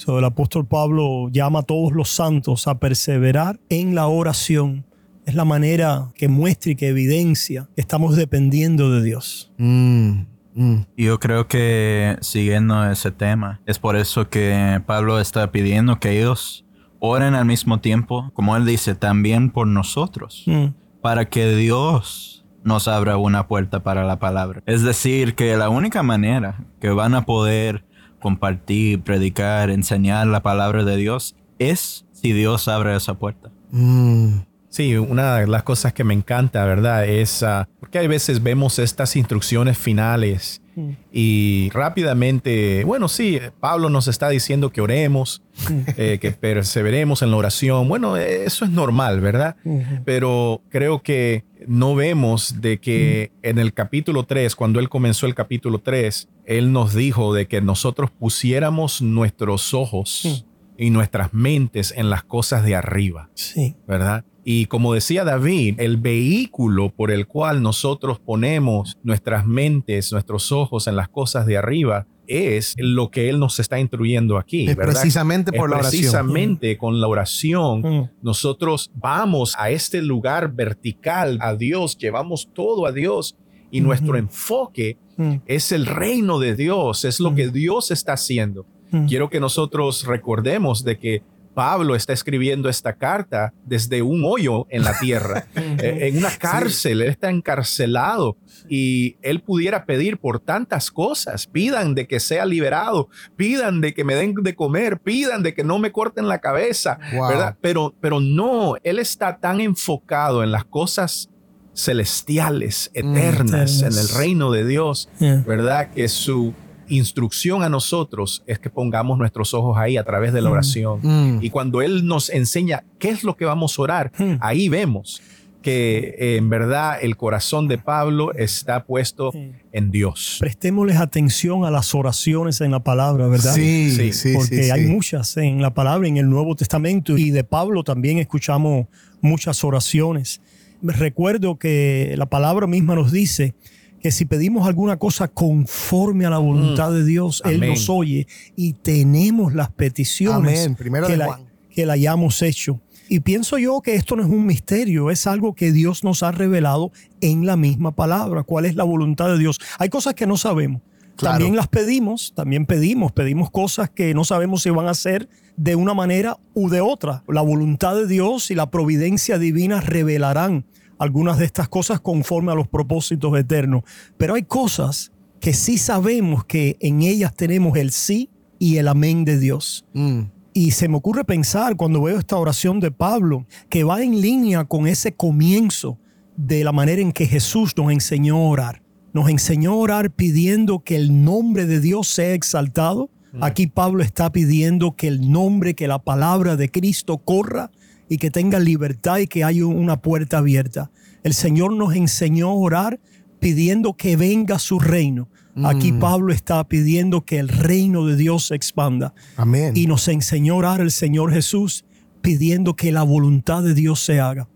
el 0.05 0.25
apóstol 0.25 0.65
Pablo 0.65 1.29
llama 1.29 1.59
a 1.59 1.63
todos 1.63 1.91
los 1.91 2.09
santos 2.09 2.67
a 2.67 2.79
perseverar 2.79 3.59
en 3.69 3.95
la 3.95 4.07
oración. 4.07 4.85
Es 5.25 5.35
la 5.35 5.43
manera 5.43 6.11
que 6.15 6.27
muestra 6.27 6.71
y 6.71 6.75
que 6.75 6.87
evidencia 6.87 7.67
que 7.75 7.81
estamos 7.81 8.15
dependiendo 8.15 8.91
de 8.91 9.03
Dios. 9.03 9.51
Mm, 9.57 10.21
mm. 10.55 10.85
Yo 10.95 11.19
creo 11.19 11.47
que 11.47 12.17
siguiendo 12.21 12.89
ese 12.89 13.11
tema, 13.11 13.59
es 13.65 13.79
por 13.79 13.95
eso 13.95 14.29
que 14.29 14.81
Pablo 14.85 15.19
está 15.19 15.51
pidiendo 15.51 15.99
que 15.99 16.17
ellos 16.17 16.65
oren 16.99 17.35
al 17.35 17.45
mismo 17.45 17.79
tiempo, 17.79 18.31
como 18.33 18.55
él 18.55 18.65
dice, 18.65 18.95
también 18.95 19.49
por 19.49 19.67
nosotros, 19.67 20.43
mm. 20.45 20.67
para 21.01 21.25
que 21.25 21.55
Dios 21.55 22.45
nos 22.63 22.87
abra 22.87 23.17
una 23.17 23.47
puerta 23.47 23.83
para 23.83 24.05
la 24.05 24.19
palabra. 24.19 24.61
Es 24.65 24.83
decir, 24.83 25.35
que 25.35 25.55
la 25.57 25.69
única 25.69 26.03
manera 26.03 26.65
que 26.79 26.89
van 26.89 27.15
a 27.15 27.25
poder 27.25 27.86
compartir, 28.19 29.01
predicar, 29.01 29.69
enseñar 29.69 30.27
la 30.27 30.41
palabra 30.41 30.83
de 30.83 30.97
Dios 30.97 31.35
es 31.59 32.05
si 32.11 32.33
Dios 32.33 32.67
abre 32.67 32.95
esa 32.95 33.15
puerta. 33.15 33.51
Mm. 33.71 34.39
Sí, 34.69 34.95
una 34.95 35.37
de 35.37 35.47
las 35.47 35.63
cosas 35.63 35.93
que 35.93 36.03
me 36.03 36.13
encanta, 36.13 36.63
¿verdad? 36.65 37.05
Es 37.07 37.41
ah, 37.41 37.67
porque 37.79 37.99
hay 37.99 38.07
veces 38.07 38.43
vemos 38.43 38.79
estas 38.79 39.15
instrucciones 39.15 39.77
finales 39.77 40.61
mm. 40.77 40.89
y 41.11 41.69
rápidamente, 41.73 42.85
bueno, 42.85 43.09
sí, 43.09 43.39
Pablo 43.59 43.89
nos 43.89 44.07
está 44.07 44.29
diciendo 44.29 44.71
que 44.71 44.79
oremos, 44.79 45.43
mm. 45.69 45.81
eh, 45.97 46.17
que 46.21 46.31
perseveremos 46.31 47.21
en 47.21 47.31
la 47.31 47.37
oración. 47.37 47.89
Bueno, 47.89 48.15
eso 48.15 48.63
es 48.63 48.71
normal, 48.71 49.19
¿verdad? 49.19 49.57
Pero 50.05 50.61
creo 50.69 51.01
que 51.01 51.43
no 51.67 51.95
vemos 51.95 52.61
de 52.61 52.79
que 52.79 53.31
en 53.41 53.59
el 53.59 53.73
capítulo 53.73 54.23
3, 54.23 54.55
cuando 54.55 54.79
él 54.79 54.87
comenzó 54.87 55.25
el 55.25 55.35
capítulo 55.35 55.79
3, 55.79 56.29
él 56.45 56.71
nos 56.71 56.93
dijo 56.93 57.33
de 57.33 57.47
que 57.47 57.59
nosotros 57.59 58.09
pusiéramos 58.11 59.01
nuestros 59.01 59.73
ojos 59.73 60.45
y 60.77 60.91
nuestras 60.91 61.33
mentes 61.33 61.93
en 61.97 62.09
las 62.09 62.23
cosas 62.23 62.63
de 62.63 62.75
arriba. 62.75 63.29
Sí. 63.33 63.75
¿Verdad? 63.87 64.23
Y 64.49 64.67
como 64.67 64.93
decía 64.93 65.25
David, 65.25 65.75
el 65.77 65.97
vehículo 65.97 66.89
por 66.95 67.11
el 67.11 67.27
cual 67.27 67.61
nosotros 67.61 68.17
ponemos 68.17 68.97
nuestras 69.03 69.45
mentes, 69.45 70.13
nuestros 70.13 70.53
ojos 70.53 70.87
en 70.87 70.95
las 70.95 71.09
cosas 71.09 71.45
de 71.45 71.57
arriba, 71.57 72.07
es 72.27 72.73
lo 72.77 73.11
que 73.11 73.27
él 73.27 73.39
nos 73.39 73.59
está 73.59 73.77
instruyendo 73.77 74.37
aquí. 74.37 74.73
precisamente 74.73 75.51
por 75.51 75.69
la 75.69 75.79
oración. 75.79 75.99
Precisamente 75.99 76.77
con 76.77 77.01
la 77.01 77.09
oración, 77.09 77.81
mm. 77.81 78.09
nosotros 78.21 78.89
vamos 78.95 79.53
a 79.57 79.69
este 79.69 80.01
lugar 80.01 80.53
vertical, 80.53 81.39
a 81.41 81.53
Dios, 81.53 81.97
llevamos 81.97 82.47
todo 82.53 82.85
a 82.85 82.93
Dios 82.93 83.35
y 83.69 83.81
nuestro 83.81 84.15
enfoque 84.15 84.97
mm. 85.17 85.35
es 85.45 85.73
el 85.73 85.85
reino 85.85 86.39
de 86.39 86.55
Dios, 86.55 87.03
es 87.03 87.19
lo 87.19 87.35
que 87.35 87.47
mm. 87.47 87.51
Dios 87.51 87.91
está 87.91 88.13
haciendo. 88.13 88.65
Quiero 89.09 89.29
que 89.29 89.41
nosotros 89.41 90.05
recordemos 90.05 90.85
de 90.85 90.97
que 90.97 91.21
Pablo 91.57 91.95
está 91.95 92.13
escribiendo 92.13 92.69
esta 92.69 92.93
carta 92.93 93.51
desde 93.65 94.03
un 94.03 94.21
hoyo 94.23 94.67
en 94.69 94.83
la 94.83 94.95
tierra, 94.99 95.47
eh, 95.55 96.01
en 96.01 96.19
una 96.19 96.29
cárcel, 96.37 97.01
él 97.01 97.09
está 97.09 97.31
encarcelado 97.31 98.37
y 98.69 99.17
él 99.23 99.41
pudiera 99.41 99.85
pedir 99.85 100.19
por 100.19 100.39
tantas 100.39 100.91
cosas, 100.91 101.47
pidan 101.47 101.95
de 101.95 102.07
que 102.07 102.19
sea 102.19 102.45
liberado, 102.45 103.09
pidan 103.35 103.81
de 103.81 103.95
que 103.95 104.03
me 104.03 104.13
den 104.13 104.35
de 104.35 104.53
comer, 104.53 104.99
pidan 104.99 105.41
de 105.41 105.55
que 105.55 105.63
no 105.63 105.79
me 105.79 105.91
corten 105.91 106.27
la 106.27 106.41
cabeza, 106.41 106.99
¿verdad? 107.11 107.57
Pero, 107.59 107.95
pero 107.99 108.19
no, 108.19 108.75
él 108.83 108.99
está 108.99 109.39
tan 109.39 109.59
enfocado 109.59 110.43
en 110.43 110.51
las 110.51 110.63
cosas 110.63 111.31
celestiales, 111.73 112.91
mm, 112.93 113.17
eternas, 113.17 113.81
en 113.81 113.97
el 113.97 114.09
reino 114.09 114.51
de 114.51 114.63
Dios, 114.63 115.09
¿verdad? 115.19 115.89
Que 115.89 116.07
su 116.07 116.53
instrucción 116.89 117.63
a 117.63 117.69
nosotros 117.69 118.43
es 118.47 118.59
que 118.59 118.69
pongamos 118.69 119.17
nuestros 119.17 119.53
ojos 119.53 119.77
ahí 119.77 119.97
a 119.97 120.03
través 120.03 120.33
de 120.33 120.41
la 120.41 120.49
mm. 120.49 120.51
oración. 120.53 120.99
Mm. 121.01 121.39
Y 121.41 121.49
cuando 121.49 121.81
Él 121.81 122.05
nos 122.05 122.29
enseña 122.29 122.83
qué 122.99 123.09
es 123.09 123.23
lo 123.23 123.35
que 123.35 123.45
vamos 123.45 123.77
a 123.77 123.81
orar, 123.81 124.11
mm. 124.17 124.35
ahí 124.39 124.69
vemos 124.69 125.21
que 125.61 126.15
eh, 126.17 126.37
en 126.37 126.49
verdad 126.49 126.97
el 127.01 127.17
corazón 127.17 127.67
de 127.67 127.77
Pablo 127.77 128.33
está 128.33 128.85
puesto 128.85 129.33
en 129.71 129.91
Dios. 129.91 130.37
Prestémosles 130.39 130.97
atención 130.97 131.65
a 131.65 131.71
las 131.71 131.93
oraciones 131.93 132.61
en 132.61 132.71
la 132.71 132.83
palabra, 132.83 133.27
¿verdad? 133.27 133.53
Sí, 133.53 133.91
sí, 133.91 134.13
sí. 134.13 134.33
Porque 134.33 134.71
hay 134.71 134.85
muchas 134.85 135.35
en 135.35 135.61
la 135.61 135.73
palabra, 135.73 136.07
en 136.07 136.17
el 136.17 136.29
Nuevo 136.29 136.55
Testamento, 136.55 137.17
y 137.17 137.31
de 137.31 137.43
Pablo 137.43 137.83
también 137.83 138.17
escuchamos 138.19 138.87
muchas 139.19 139.63
oraciones. 139.63 140.41
Recuerdo 140.81 141.57
que 141.57 142.13
la 142.17 142.27
palabra 142.27 142.67
misma 142.67 142.95
nos 142.95 143.11
dice 143.11 143.55
que 144.01 144.11
si 144.11 144.25
pedimos 144.25 144.67
alguna 144.67 144.97
cosa 144.97 145.27
conforme 145.27 146.25
a 146.25 146.29
la 146.29 146.37
voluntad 146.37 146.91
de 146.91 147.03
Dios, 147.03 147.41
Él 147.45 147.61
nos 147.61 147.89
oye 147.89 148.27
y 148.55 148.73
tenemos 148.73 149.53
las 149.53 149.71
peticiones 149.71 150.69
que, 151.07 151.17
la, 151.17 151.39
que 151.69 151.85
la 151.85 151.93
hayamos 151.93 152.41
hecho. 152.41 152.79
Y 153.09 153.21
pienso 153.21 153.57
yo 153.57 153.81
que 153.81 153.95
esto 153.95 154.15
no 154.15 154.23
es 154.23 154.29
un 154.29 154.45
misterio, 154.45 155.11
es 155.11 155.27
algo 155.27 155.55
que 155.55 155.71
Dios 155.71 156.03
nos 156.03 156.23
ha 156.23 156.31
revelado 156.31 156.91
en 157.21 157.45
la 157.45 157.55
misma 157.55 157.95
palabra, 157.95 158.43
cuál 158.43 158.65
es 158.65 158.75
la 158.75 158.83
voluntad 158.83 159.29
de 159.29 159.37
Dios. 159.37 159.59
Hay 159.79 159.89
cosas 159.89 160.13
que 160.13 160.27
no 160.27 160.37
sabemos. 160.37 160.81
También 161.15 161.55
las 161.55 161.67
pedimos, 161.67 162.33
también 162.35 162.65
pedimos, 162.65 163.11
pedimos 163.11 163.49
cosas 163.49 163.89
que 163.89 164.13
no 164.13 164.23
sabemos 164.23 164.61
si 164.61 164.69
van 164.69 164.87
a 164.87 164.93
ser 164.93 165.27
de 165.55 165.75
una 165.75 165.95
manera 165.95 166.37
u 166.53 166.69
de 166.69 166.81
otra. 166.81 167.23
La 167.27 167.41
voluntad 167.41 167.95
de 167.95 168.07
Dios 168.07 168.51
y 168.51 168.55
la 168.55 168.69
providencia 168.69 169.39
divina 169.39 169.81
revelarán 169.81 170.65
algunas 170.97 171.37
de 171.37 171.45
estas 171.45 171.69
cosas 171.69 171.99
conforme 171.99 172.51
a 172.51 172.55
los 172.55 172.67
propósitos 172.67 173.37
eternos. 173.37 173.83
Pero 174.17 174.35
hay 174.35 174.43
cosas 174.43 175.11
que 175.39 175.53
sí 175.53 175.77
sabemos 175.77 176.45
que 176.45 176.77
en 176.79 177.01
ellas 177.01 177.33
tenemos 177.35 177.77
el 177.77 177.91
sí 177.91 178.29
y 178.59 178.77
el 178.77 178.87
amén 178.87 179.25
de 179.25 179.39
Dios. 179.39 179.85
Mm. 179.93 180.21
Y 180.53 180.71
se 180.71 180.87
me 180.87 180.97
ocurre 180.97 181.23
pensar 181.23 181.75
cuando 181.75 182.01
veo 182.01 182.17
esta 182.17 182.37
oración 182.37 182.79
de 182.79 182.89
Pablo, 182.89 183.45
que 183.69 183.83
va 183.83 184.01
en 184.01 184.21
línea 184.21 184.65
con 184.65 184.87
ese 184.87 185.11
comienzo 185.13 185.99
de 186.35 186.63
la 186.63 186.71
manera 186.71 187.01
en 187.01 187.11
que 187.11 187.27
Jesús 187.27 187.77
nos 187.77 187.91
enseñó 187.91 188.37
a 188.37 188.49
orar. 188.49 188.81
Nos 189.13 189.29
enseñó 189.29 189.73
a 189.73 189.75
orar 189.75 190.11
pidiendo 190.11 190.79
que 190.79 190.95
el 190.95 191.23
nombre 191.23 191.65
de 191.65 191.79
Dios 191.79 192.07
sea 192.07 192.33
exaltado. 192.33 193.11
Mm. 193.33 193.43
Aquí 193.43 193.67
Pablo 193.67 194.01
está 194.01 194.31
pidiendo 194.31 194.95
que 194.95 195.07
el 195.07 195.31
nombre, 195.31 195.75
que 195.75 195.87
la 195.87 195.99
palabra 195.99 196.55
de 196.55 196.69
Cristo 196.69 197.19
corra 197.19 197.69
y 198.09 198.17
que 198.17 198.31
tenga 198.31 198.59
libertad 198.59 199.17
y 199.17 199.27
que 199.27 199.43
haya 199.43 199.65
una 199.65 200.01
puerta 200.01 200.39
abierta. 200.39 200.91
El 201.23 201.33
Señor 201.33 201.73
nos 201.73 201.95
enseñó 201.95 202.49
a 202.49 202.53
orar 202.53 202.99
pidiendo 203.39 203.93
que 203.95 204.15
venga 204.15 204.59
su 204.59 204.79
reino. 204.79 205.29
Aquí 205.63 205.91
mm. 205.91 205.99
Pablo 205.99 206.33
está 206.33 206.63
pidiendo 206.67 207.25
que 207.25 207.39
el 207.39 207.49
reino 207.49 208.05
de 208.05 208.15
Dios 208.15 208.47
se 208.47 208.55
expanda. 208.55 209.13
Amén. 209.35 209.75
Y 209.75 209.87
nos 209.87 210.07
enseñó 210.07 210.53
a 210.53 210.57
orar 210.57 210.81
el 210.81 210.91
Señor 210.91 211.33
Jesús 211.33 211.83
pidiendo 212.21 212.75
que 212.75 212.91
la 212.91 213.03
voluntad 213.03 213.63
de 213.63 213.73
Dios 213.73 213.99
se 213.99 214.19
haga. 214.19 214.47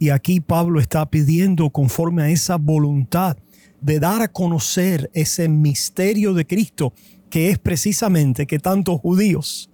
Y 0.00 0.10
aquí 0.10 0.40
Pablo 0.40 0.80
está 0.80 1.08
pidiendo 1.10 1.70
conforme 1.70 2.22
a 2.22 2.30
esa 2.30 2.56
voluntad 2.56 3.36
de 3.80 4.00
dar 4.00 4.22
a 4.22 4.28
conocer 4.28 5.10
ese 5.14 5.48
misterio 5.48 6.34
de 6.34 6.46
Cristo, 6.46 6.92
que 7.30 7.50
es 7.50 7.58
precisamente 7.58 8.46
que 8.46 8.58
tanto 8.58 8.98
judíos 8.98 9.70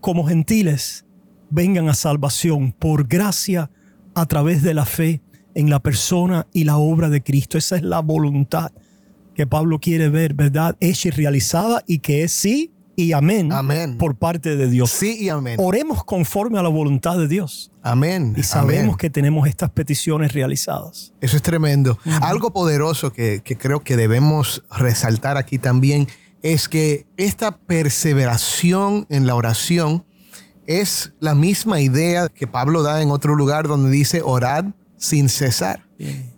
como 0.00 0.26
gentiles 0.26 1.05
vengan 1.50 1.88
a 1.88 1.94
salvación 1.94 2.72
por 2.72 3.06
gracia 3.06 3.70
a 4.14 4.26
través 4.26 4.62
de 4.62 4.74
la 4.74 4.84
fe 4.84 5.22
en 5.54 5.70
la 5.70 5.80
persona 5.80 6.46
y 6.52 6.64
la 6.64 6.76
obra 6.76 7.08
de 7.08 7.22
Cristo. 7.22 7.58
Esa 7.58 7.76
es 7.76 7.82
la 7.82 8.00
voluntad 8.00 8.72
que 9.34 9.46
Pablo 9.46 9.78
quiere 9.78 10.08
ver, 10.08 10.34
¿verdad? 10.34 10.76
Hecha 10.80 11.08
y 11.08 11.10
realizada 11.10 11.82
y 11.86 11.98
que 11.98 12.24
es 12.24 12.32
sí 12.32 12.72
y 12.96 13.12
amén, 13.12 13.52
amén. 13.52 13.98
por 13.98 14.16
parte 14.16 14.56
de 14.56 14.68
Dios. 14.68 14.90
Sí 14.90 15.18
y 15.20 15.28
amén. 15.28 15.56
Oremos 15.58 16.02
conforme 16.02 16.58
a 16.58 16.62
la 16.62 16.70
voluntad 16.70 17.18
de 17.18 17.28
Dios. 17.28 17.70
Amén. 17.82 18.34
Y 18.36 18.42
sabemos 18.42 18.96
que 18.96 19.10
tenemos 19.10 19.46
estas 19.46 19.70
peticiones 19.70 20.32
realizadas. 20.32 21.12
Eso 21.20 21.36
es 21.36 21.42
tremendo. 21.42 21.98
Algo 22.22 22.52
poderoso 22.52 23.12
que, 23.12 23.42
que 23.44 23.58
creo 23.58 23.80
que 23.80 23.96
debemos 23.96 24.64
resaltar 24.70 25.36
aquí 25.36 25.58
también 25.58 26.08
es 26.42 26.68
que 26.68 27.06
esta 27.18 27.58
perseveración 27.58 29.06
en 29.10 29.26
la 29.26 29.34
oración 29.34 30.06
es 30.66 31.12
la 31.20 31.34
misma 31.34 31.80
idea 31.80 32.28
que 32.28 32.46
Pablo 32.46 32.82
da 32.82 33.02
en 33.02 33.10
otro 33.10 33.34
lugar 33.34 33.68
donde 33.68 33.90
dice 33.90 34.22
orad 34.24 34.66
sin 34.96 35.28
cesar. 35.28 35.86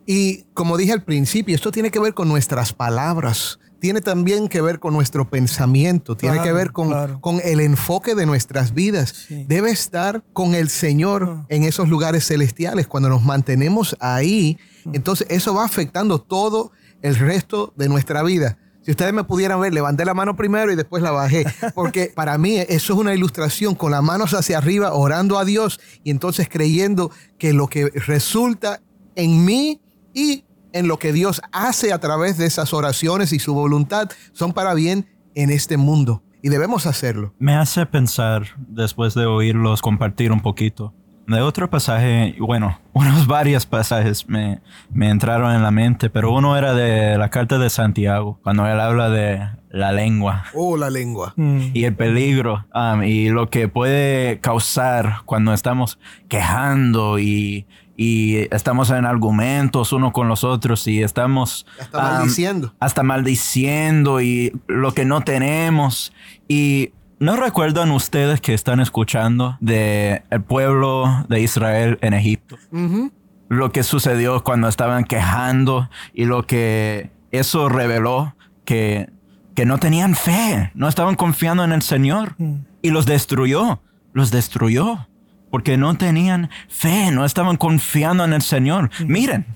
Y 0.06 0.44
como 0.54 0.76
dije 0.76 0.92
al 0.92 1.02
principio, 1.02 1.54
esto 1.54 1.70
tiene 1.70 1.90
que 1.90 1.98
ver 1.98 2.14
con 2.14 2.28
nuestras 2.28 2.72
palabras, 2.72 3.58
tiene 3.80 4.00
también 4.00 4.48
que 4.48 4.60
ver 4.60 4.78
con 4.78 4.94
nuestro 4.94 5.28
pensamiento, 5.28 6.16
tiene 6.16 6.40
que 6.42 6.52
ver 6.52 6.72
con, 6.72 7.20
con, 7.20 7.40
el 7.44 7.60
enfoque 7.60 8.14
de 8.14 8.26
nuestras 8.26 8.74
vidas. 8.74 9.26
Debe 9.28 9.70
estar 9.70 10.22
con 10.32 10.54
el 10.54 10.68
Señor 10.68 11.44
en 11.48 11.64
esos 11.64 11.88
lugares 11.88 12.26
celestiales. 12.26 12.86
Cuando 12.86 13.08
nos 13.08 13.24
mantenemos 13.24 13.96
ahí, 14.00 14.58
entonces 14.92 15.26
eso 15.30 15.54
va 15.54 15.64
afectando 15.64 16.20
todo 16.20 16.72
el 17.02 17.16
resto 17.16 17.72
de 17.76 17.88
nuestra 17.88 18.22
vida. 18.22 18.58
Si 18.82 18.92
ustedes 18.92 19.12
me 19.12 19.24
pudieran 19.24 19.60
ver, 19.60 19.74
levanté 19.74 20.04
la 20.04 20.14
mano 20.14 20.36
primero 20.36 20.72
y 20.72 20.76
después 20.76 21.02
la 21.02 21.10
bajé, 21.10 21.44
porque 21.74 22.10
para 22.14 22.38
mí 22.38 22.56
eso 22.56 22.92
es 22.94 22.98
una 22.98 23.14
ilustración 23.14 23.74
con 23.74 23.90
las 23.90 24.02
manos 24.02 24.32
hacia 24.32 24.58
arriba, 24.58 24.94
orando 24.94 25.38
a 25.38 25.44
Dios 25.44 25.80
y 26.04 26.10
entonces 26.10 26.48
creyendo 26.48 27.10
que 27.38 27.52
lo 27.52 27.68
que 27.68 27.90
resulta 28.06 28.80
en 29.14 29.44
mí 29.44 29.80
y 30.14 30.44
en 30.72 30.88
lo 30.88 30.98
que 30.98 31.12
Dios 31.12 31.42
hace 31.52 31.92
a 31.92 31.98
través 31.98 32.38
de 32.38 32.46
esas 32.46 32.72
oraciones 32.72 33.32
y 33.32 33.38
su 33.38 33.54
voluntad 33.54 34.08
son 34.32 34.52
para 34.52 34.74
bien 34.74 35.06
en 35.34 35.50
este 35.50 35.76
mundo. 35.76 36.22
Y 36.40 36.50
debemos 36.50 36.86
hacerlo. 36.86 37.34
Me 37.38 37.56
hace 37.56 37.84
pensar, 37.84 38.46
después 38.68 39.14
de 39.14 39.26
oírlos 39.26 39.82
compartir 39.82 40.30
un 40.30 40.40
poquito, 40.40 40.94
de 41.36 41.42
otro 41.42 41.68
pasaje, 41.70 42.34
bueno, 42.38 42.78
unos 42.92 43.26
varios 43.26 43.66
pasajes 43.66 44.28
me, 44.28 44.60
me, 44.90 45.10
entraron 45.10 45.54
en 45.54 45.62
la 45.62 45.70
mente, 45.70 46.10
pero 46.10 46.32
uno 46.32 46.56
era 46.56 46.74
de 46.74 47.18
la 47.18 47.30
carta 47.30 47.58
de 47.58 47.70
Santiago, 47.70 48.40
cuando 48.42 48.66
él 48.66 48.80
habla 48.80 49.10
de 49.10 49.48
la 49.70 49.92
lengua. 49.92 50.44
Oh, 50.54 50.76
la 50.76 50.90
lengua. 50.90 51.34
Mm. 51.36 51.70
Y 51.74 51.84
el 51.84 51.94
peligro 51.94 52.66
um, 52.74 53.02
y 53.02 53.28
lo 53.28 53.50
que 53.50 53.68
puede 53.68 54.40
causar 54.40 55.22
cuando 55.26 55.52
estamos 55.52 55.98
quejando 56.28 57.18
y, 57.18 57.66
y 57.96 58.46
estamos 58.54 58.90
en 58.90 59.04
argumentos 59.04 59.92
uno 59.92 60.12
con 60.12 60.28
los 60.28 60.44
otros 60.44 60.86
y 60.86 61.02
estamos 61.02 61.66
hasta 61.78 62.00
maldiciendo. 62.00 62.74
Hasta 62.80 63.02
maldiciendo 63.02 64.20
y 64.20 64.52
lo 64.66 64.94
que 64.94 65.04
no 65.04 65.22
tenemos. 65.22 66.12
Y 66.48 66.92
¿No 67.20 67.36
recuerdan 67.36 67.90
ustedes 67.90 68.40
que 68.40 68.54
están 68.54 68.78
escuchando 68.78 69.56
de 69.60 70.22
el 70.30 70.42
pueblo 70.42 71.24
de 71.28 71.40
Israel 71.40 71.98
en 72.00 72.14
Egipto? 72.14 72.56
Lo 73.48 73.72
que 73.72 73.82
sucedió 73.82 74.44
cuando 74.44 74.68
estaban 74.68 75.04
quejando 75.04 75.90
y 76.14 76.26
lo 76.26 76.46
que 76.46 77.10
eso 77.32 77.68
reveló 77.68 78.36
que, 78.64 79.10
que 79.56 79.66
no 79.66 79.78
tenían 79.78 80.14
fe, 80.14 80.70
no 80.74 80.86
estaban 80.88 81.16
confiando 81.16 81.64
en 81.64 81.72
el 81.72 81.82
Señor 81.82 82.36
mm. 82.38 82.54
y 82.82 82.90
los 82.90 83.04
destruyó, 83.04 83.80
los 84.12 84.30
destruyó 84.30 85.08
porque 85.50 85.76
no 85.76 85.96
tenían 85.96 86.50
fe, 86.68 87.10
no 87.10 87.24
estaban 87.24 87.56
confiando 87.56 88.24
en 88.24 88.32
el 88.32 88.42
Señor. 88.42 88.90
Mm. 89.00 89.06
Miren, 89.06 89.46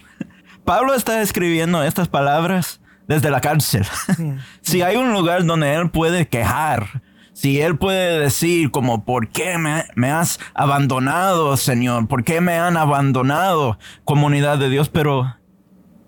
Pablo 0.65 0.95
está 0.95 1.23
escribiendo 1.23 1.83
estas 1.85 2.09
palabras 2.09 2.81
desde 3.07 3.31
la 3.31 3.41
cárcel. 3.41 3.87
Mm. 4.19 4.39
si 4.63 4.83
hay 4.83 4.97
un 4.97 5.13
lugar 5.13 5.45
donde 5.45 5.75
él 5.75 5.91
puede 5.91 6.27
quejar, 6.27 7.03
si 7.43 7.61
Él 7.61 7.77
puede 7.77 8.21
decir 8.21 8.71
como, 8.71 9.05
¿por 9.05 9.27
qué 9.27 9.59
me, 9.59 10.11
has 10.13 10.39
abandonado, 10.55 11.57
Señor? 11.57 12.07
¿Por 12.07 12.23
qué 12.23 12.41
me 12.41 12.55
han 12.55 12.77
abandonado, 12.77 13.81
comunidad 14.05 14.59
de 14.59 14.71
Dios? 14.71 14.89
Pero 14.89 15.35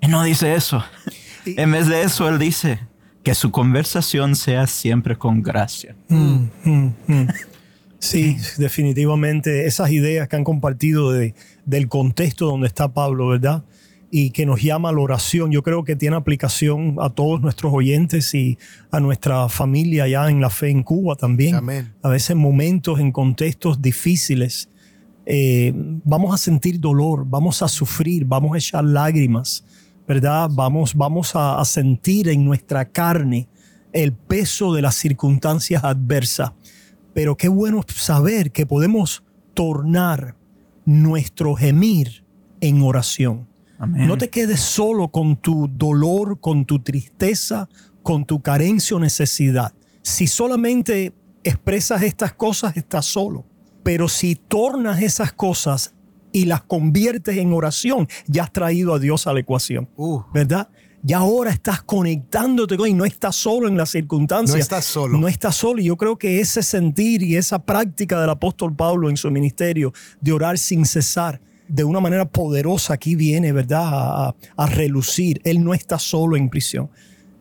Él 0.00 0.12
no 0.12 0.22
dice 0.22 0.54
eso. 0.54 0.84
en 1.44 1.72
vez 1.72 1.88
de 1.88 2.02
eso, 2.02 2.28
Él 2.28 2.38
dice 2.38 2.78
que 3.24 3.34
su 3.34 3.50
conversación 3.50 4.36
sea 4.36 4.68
siempre 4.68 5.16
con 5.16 5.42
gracia. 5.42 5.96
Mm, 6.06 6.44
mm, 6.62 6.94
mm. 7.08 7.28
Sí, 7.98 8.36
definitivamente 8.58 9.66
esas 9.66 9.90
ideas 9.90 10.28
que 10.28 10.36
han 10.36 10.44
compartido 10.44 11.10
de, 11.10 11.34
del 11.64 11.88
contexto 11.88 12.46
donde 12.46 12.68
está 12.68 12.92
Pablo, 12.92 13.26
¿verdad? 13.26 13.64
Y 14.16 14.30
que 14.30 14.46
nos 14.46 14.62
llama 14.62 14.90
a 14.90 14.92
la 14.92 15.00
oración. 15.00 15.50
Yo 15.50 15.64
creo 15.64 15.82
que 15.82 15.96
tiene 15.96 16.14
aplicación 16.14 16.98
a 17.00 17.10
todos 17.10 17.40
nuestros 17.40 17.72
oyentes 17.74 18.32
y 18.32 18.56
a 18.92 19.00
nuestra 19.00 19.48
familia 19.48 20.06
ya 20.06 20.30
en 20.30 20.40
la 20.40 20.50
fe 20.50 20.70
en 20.70 20.84
Cuba 20.84 21.16
también. 21.16 21.56
A 22.00 22.08
veces 22.08 22.30
en 22.30 22.38
momentos, 22.38 23.00
en 23.00 23.10
contextos 23.10 23.82
difíciles, 23.82 24.68
eh, 25.26 25.72
vamos 25.74 26.32
a 26.32 26.38
sentir 26.38 26.78
dolor, 26.78 27.24
vamos 27.26 27.60
a 27.60 27.66
sufrir, 27.66 28.24
vamos 28.24 28.54
a 28.54 28.58
echar 28.58 28.84
lágrimas, 28.84 29.64
¿verdad? 30.06 30.48
Vamos, 30.52 30.94
vamos 30.94 31.34
a, 31.34 31.58
a 31.58 31.64
sentir 31.64 32.28
en 32.28 32.44
nuestra 32.44 32.84
carne 32.84 33.48
el 33.92 34.12
peso 34.12 34.72
de 34.72 34.82
las 34.82 34.94
circunstancias 34.94 35.82
adversas. 35.82 36.52
Pero 37.14 37.36
qué 37.36 37.48
bueno 37.48 37.84
saber 37.88 38.52
que 38.52 38.64
podemos 38.64 39.24
tornar 39.54 40.36
nuestro 40.84 41.56
gemir 41.56 42.24
en 42.60 42.80
oración. 42.80 43.52
No 43.78 44.16
te 44.18 44.30
quedes 44.30 44.60
solo 44.60 45.08
con 45.08 45.36
tu 45.36 45.68
dolor, 45.68 46.40
con 46.40 46.64
tu 46.64 46.80
tristeza, 46.80 47.68
con 48.02 48.24
tu 48.24 48.40
carencia 48.40 48.96
o 48.96 49.00
necesidad. 49.00 49.72
Si 50.02 50.26
solamente 50.26 51.12
expresas 51.42 52.02
estas 52.02 52.32
cosas, 52.34 52.76
estás 52.76 53.06
solo. 53.06 53.44
Pero 53.82 54.08
si 54.08 54.34
tornas 54.36 55.02
esas 55.02 55.32
cosas 55.32 55.94
y 56.32 56.46
las 56.46 56.62
conviertes 56.62 57.36
en 57.36 57.52
oración, 57.52 58.08
ya 58.26 58.44
has 58.44 58.52
traído 58.52 58.94
a 58.94 58.98
Dios 58.98 59.26
a 59.26 59.32
la 59.32 59.40
ecuación. 59.40 59.88
Uh. 59.96 60.22
¿Verdad? 60.32 60.68
Ya 61.02 61.18
ahora 61.18 61.50
estás 61.50 61.82
conectándote 61.82 62.78
con 62.78 62.88
y 62.88 62.94
no 62.94 63.04
estás 63.04 63.36
solo 63.36 63.68
en 63.68 63.76
las 63.76 63.90
circunstancias. 63.90 64.56
No 64.56 64.62
estás 64.62 64.86
solo. 64.86 65.18
No 65.18 65.28
estás 65.28 65.54
solo. 65.54 65.82
Y 65.82 65.84
yo 65.84 65.98
creo 65.98 66.16
que 66.16 66.40
ese 66.40 66.62
sentir 66.62 67.22
y 67.22 67.36
esa 67.36 67.58
práctica 67.58 68.18
del 68.18 68.30
apóstol 68.30 68.74
Pablo 68.74 69.10
en 69.10 69.18
su 69.18 69.30
ministerio 69.30 69.92
de 70.22 70.32
orar 70.32 70.56
sin 70.56 70.86
cesar, 70.86 71.42
de 71.68 71.84
una 71.84 72.00
manera 72.00 72.26
poderosa 72.26 72.94
aquí 72.94 73.16
viene, 73.16 73.52
¿verdad? 73.52 73.84
A, 73.86 74.34
a, 74.56 74.66
relucir. 74.66 75.40
Él 75.44 75.64
no 75.64 75.74
está 75.74 75.98
solo 75.98 76.36
en 76.36 76.48
prisión. 76.48 76.90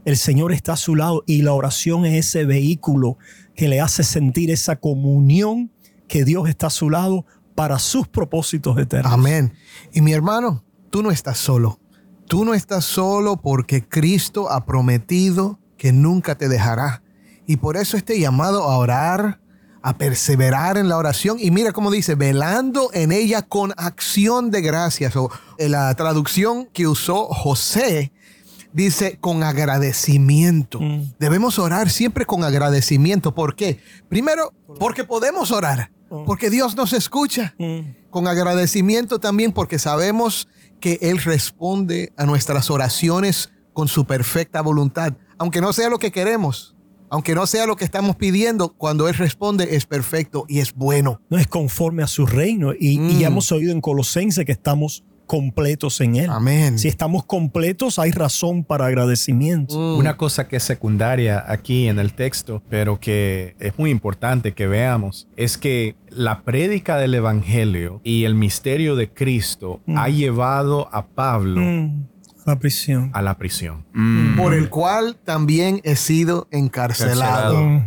El 0.05 0.17
Señor 0.17 0.51
está 0.51 0.73
a 0.73 0.77
su 0.77 0.95
lado 0.95 1.23
y 1.25 1.41
la 1.41 1.53
oración 1.53 2.05
es 2.05 2.27
ese 2.27 2.45
vehículo 2.45 3.17
que 3.55 3.67
le 3.67 3.79
hace 3.79 4.03
sentir 4.03 4.51
esa 4.51 4.75
comunión 4.75 5.71
que 6.07 6.25
Dios 6.25 6.49
está 6.49 6.67
a 6.67 6.71
su 6.71 6.89
lado 6.89 7.25
para 7.55 7.79
sus 7.79 8.07
propósitos 8.07 8.77
eternos. 8.77 9.13
Amén. 9.13 9.53
Y 9.93 10.01
mi 10.01 10.13
hermano, 10.13 10.63
tú 10.89 11.03
no 11.03 11.11
estás 11.11 11.37
solo. 11.37 11.79
Tú 12.27 12.45
no 12.45 12.53
estás 12.53 12.85
solo 12.85 13.37
porque 13.37 13.87
Cristo 13.87 14.49
ha 14.49 14.65
prometido 14.65 15.59
que 15.77 15.91
nunca 15.91 16.35
te 16.35 16.49
dejará. 16.49 17.03
Y 17.45 17.57
por 17.57 17.77
eso 17.77 17.97
este 17.97 18.19
llamado 18.19 18.63
a 18.63 18.77
orar, 18.77 19.41
a 19.83 19.97
perseverar 19.97 20.77
en 20.77 20.87
la 20.87 20.97
oración. 20.97 21.37
Y 21.39 21.51
mira 21.51 21.73
cómo 21.73 21.91
dice, 21.91 22.15
velando 22.15 22.89
en 22.93 23.11
ella 23.11 23.41
con 23.43 23.73
acción 23.77 24.49
de 24.49 24.61
gracias. 24.61 25.15
O 25.15 25.29
en 25.57 25.71
la 25.71 25.93
traducción 25.93 26.67
que 26.67 26.87
usó 26.87 27.25
José, 27.27 28.13
dice 28.71 29.17
con 29.19 29.43
agradecimiento. 29.43 30.79
Mm. 30.79 31.13
Debemos 31.19 31.59
orar 31.59 31.89
siempre 31.89 32.25
con 32.25 32.43
agradecimiento. 32.43 33.35
¿Por 33.35 33.55
qué? 33.55 33.81
Primero, 34.07 34.53
porque 34.79 35.03
podemos 35.03 35.51
orar. 35.51 35.91
Mm. 36.09 36.23
Porque 36.25 36.49
Dios 36.49 36.75
nos 36.75 36.93
escucha. 36.93 37.53
Mm. 37.59 38.09
Con 38.09 38.27
agradecimiento 38.27 39.19
también 39.19 39.51
porque 39.51 39.79
sabemos 39.79 40.47
que 40.79 40.97
Él 41.01 41.17
responde 41.17 42.13
a 42.15 42.25
nuestras 42.25 42.69
oraciones 42.69 43.51
con 43.73 43.87
su 43.87 44.05
perfecta 44.05 44.61
voluntad, 44.61 45.13
aunque 45.37 45.59
no 45.59 45.73
sea 45.73 45.89
lo 45.89 45.97
que 45.97 46.11
queremos, 46.11 46.75
aunque 47.13 47.35
no 47.35 47.45
sea 47.45 47.67
lo 47.67 47.75
que 47.75 47.85
estamos 47.85 48.15
pidiendo, 48.15 48.69
cuando 48.69 49.07
Él 49.07 49.13
responde 49.13 49.75
es 49.75 49.85
perfecto 49.85 50.45
y 50.49 50.61
es 50.61 50.73
bueno. 50.73 51.21
No 51.29 51.37
es 51.37 51.45
conforme 51.45 52.01
a 52.01 52.07
su 52.07 52.25
reino. 52.25 52.73
Y, 52.73 52.99
y 52.99 53.19
ya 53.19 53.29
mm. 53.29 53.33
hemos 53.33 53.51
oído 53.51 53.71
en 53.71 53.81
Colosense 53.81 54.43
que 54.45 54.51
estamos 54.51 55.03
completos 55.27 56.01
en 56.01 56.15
Él. 56.15 56.29
Amén. 56.31 56.79
Si 56.79 56.87
estamos 56.87 57.23
completos, 57.25 57.99
hay 57.99 58.09
razón 58.09 58.63
para 58.63 58.87
agradecimiento. 58.87 59.77
Mm. 59.77 59.99
Una 59.99 60.17
cosa 60.17 60.47
que 60.47 60.55
es 60.55 60.63
secundaria 60.63 61.43
aquí 61.47 61.87
en 61.87 61.99
el 61.99 62.13
texto, 62.13 62.63
pero 62.67 62.99
que 62.99 63.55
es 63.59 63.77
muy 63.77 63.91
importante 63.91 64.53
que 64.53 64.65
veamos, 64.65 65.27
es 65.35 65.59
que 65.59 65.95
la 66.09 66.41
prédica 66.41 66.97
del 66.97 67.13
Evangelio 67.13 68.01
y 68.03 68.23
el 68.23 68.33
misterio 68.33 68.95
de 68.95 69.13
Cristo 69.13 69.81
mm. 69.85 69.97
ha 69.99 70.09
llevado 70.09 70.89
a 70.91 71.05
Pablo 71.05 71.61
mm. 71.61 72.12
A 72.45 72.51
la 72.51 72.59
prisión. 72.59 73.09
A 73.13 73.21
la 73.21 73.37
prisión. 73.37 73.85
Por 74.37 74.53
el 74.53 74.69
cual 74.69 75.15
también 75.23 75.81
he 75.83 75.95
sido 75.95 76.47
encarcelado. 76.51 77.83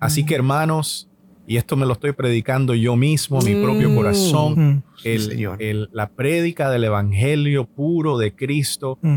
así 0.00 0.24
que 0.24 0.34
hermanos, 0.34 1.08
y 1.46 1.56
esto 1.56 1.76
me 1.76 1.84
lo 1.84 1.94
estoy 1.94 2.12
predicando 2.12 2.74
yo 2.74 2.94
mismo, 2.94 3.40
mi 3.40 3.60
propio 3.60 3.90
mm. 3.90 3.96
corazón, 3.96 4.84
el, 5.02 5.88
la 5.92 6.08
prédica 6.10 6.70
del 6.70 6.84
Evangelio 6.84 7.66
puro 7.66 8.18
de 8.18 8.34
Cristo 8.34 8.98
mm. 9.02 9.16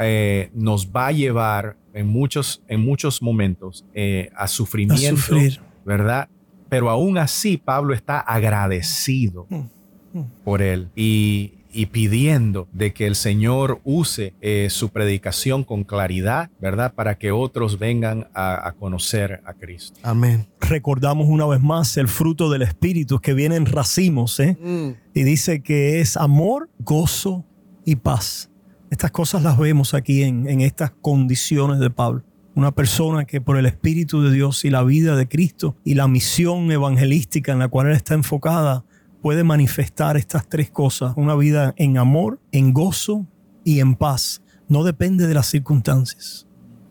eh, 0.00 0.50
nos 0.54 0.90
va 0.90 1.08
a 1.08 1.12
llevar 1.12 1.76
en 1.92 2.06
muchos, 2.06 2.62
en 2.68 2.80
muchos 2.80 3.20
momentos 3.20 3.84
eh, 3.92 4.30
a 4.34 4.48
sufrimiento, 4.48 5.36
¿verdad? 5.84 6.28
Pero 6.70 6.88
aún 6.88 7.18
así 7.18 7.58
Pablo 7.58 7.92
está 7.92 8.18
agradecido 8.18 9.46
mm. 9.50 10.20
por 10.42 10.62
él. 10.62 10.88
Y, 10.96 11.52
y 11.74 11.86
pidiendo 11.86 12.68
de 12.72 12.92
que 12.92 13.06
el 13.06 13.16
Señor 13.16 13.80
use 13.84 14.34
eh, 14.40 14.68
su 14.70 14.90
predicación 14.90 15.64
con 15.64 15.84
claridad, 15.84 16.50
¿verdad? 16.60 16.94
Para 16.94 17.18
que 17.18 17.32
otros 17.32 17.78
vengan 17.78 18.28
a, 18.34 18.72
conocer 18.78 19.42
a 19.44 19.54
Cristo. 19.54 19.98
Amén. 20.02 20.46
Recordamos 20.60 21.26
una 21.28 21.46
vez 21.46 21.60
más 21.60 21.96
el 21.96 22.08
fruto 22.08 22.50
del 22.50 22.62
Espíritu 22.62 23.18
que 23.18 23.34
viene 23.34 23.56
en 23.56 23.66
racimos, 23.66 24.38
¿eh? 24.40 24.56
Mm. 24.60 24.90
Y 25.14 25.22
dice 25.24 25.62
que 25.62 26.00
es 26.00 26.16
amor, 26.16 26.70
gozo 26.78 27.44
y 27.84 27.96
paz. 27.96 28.50
Estas 28.90 29.10
cosas 29.10 29.42
las 29.42 29.58
vemos 29.58 29.94
aquí 29.94 30.22
en, 30.22 30.48
en 30.48 30.60
estas 30.60 30.92
condiciones 31.02 31.80
de 31.80 31.90
Pablo 31.90 32.22
una 32.54 32.72
persona 32.72 33.24
que 33.24 33.40
por 33.40 33.56
el 33.56 33.66
Espíritu 33.66 34.22
de 34.22 34.32
Dios 34.32 34.64
y 34.64 34.70
la 34.70 34.82
vida 34.84 35.16
de 35.16 35.26
Cristo 35.26 35.76
y 35.84 35.94
la 35.94 36.06
misión 36.06 36.70
evangelística 36.70 37.52
en 37.52 37.58
la 37.58 37.68
cual 37.68 37.88
él 37.88 37.96
está 37.96 38.14
enfocada, 38.14 38.84
puede 39.24 39.42
manifestar 39.42 40.18
estas 40.18 40.46
tres 40.50 40.70
cosas, 40.70 41.14
una 41.16 41.34
vida 41.34 41.72
en 41.78 41.96
amor, 41.96 42.42
en 42.52 42.74
gozo 42.74 43.26
y 43.64 43.80
en 43.80 43.94
paz. 43.94 44.42
No 44.68 44.84
depende 44.84 45.26
de 45.26 45.32
las 45.32 45.46
circunstancias. 45.46 46.46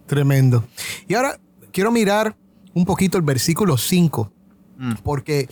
Tremendo. 0.08 0.66
Y 1.08 1.14
ahora 1.14 1.40
quiero 1.72 1.92
mirar 1.92 2.36
un 2.74 2.86
poquito 2.86 3.20
el 3.20 3.24
versículo 3.24 3.78
5, 3.78 4.34
mm. 4.80 4.94
porque 5.04 5.48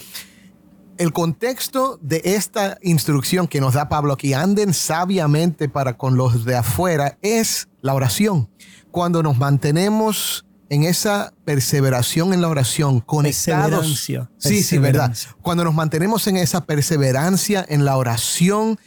el 0.97 1.13
contexto 1.13 1.99
de 2.01 2.23
esta 2.25 2.79
instrucción 2.81 3.47
que 3.47 3.61
nos 3.61 3.75
da 3.75 3.87
Pablo 3.87 4.13
aquí, 4.13 4.33
anden 4.33 4.73
sabiamente 4.73 5.69
para 5.69 5.97
con 5.97 6.17
los 6.17 6.45
de 6.45 6.55
afuera, 6.55 7.19
es 7.21 7.69
la 7.81 7.93
oración. 7.93 8.49
Cuando 8.89 9.21
nos 9.21 9.37
mantenemos 9.37 10.47
en 10.71 10.85
esa 10.85 11.33
perseveración 11.43 12.33
en 12.33 12.39
la 12.39 12.47
oración, 12.47 13.01
conectados. 13.01 13.81
Perseverancia. 13.81 14.31
Sí, 14.37 14.63
sí, 14.63 14.77
verdad. 14.77 15.13
Cuando 15.41 15.65
nos 15.65 15.73
mantenemos 15.73 16.27
en 16.27 16.37
esa 16.37 16.65
perseverancia 16.65 17.65
en 17.67 17.83
la 17.83 17.97
oración, 17.97 18.79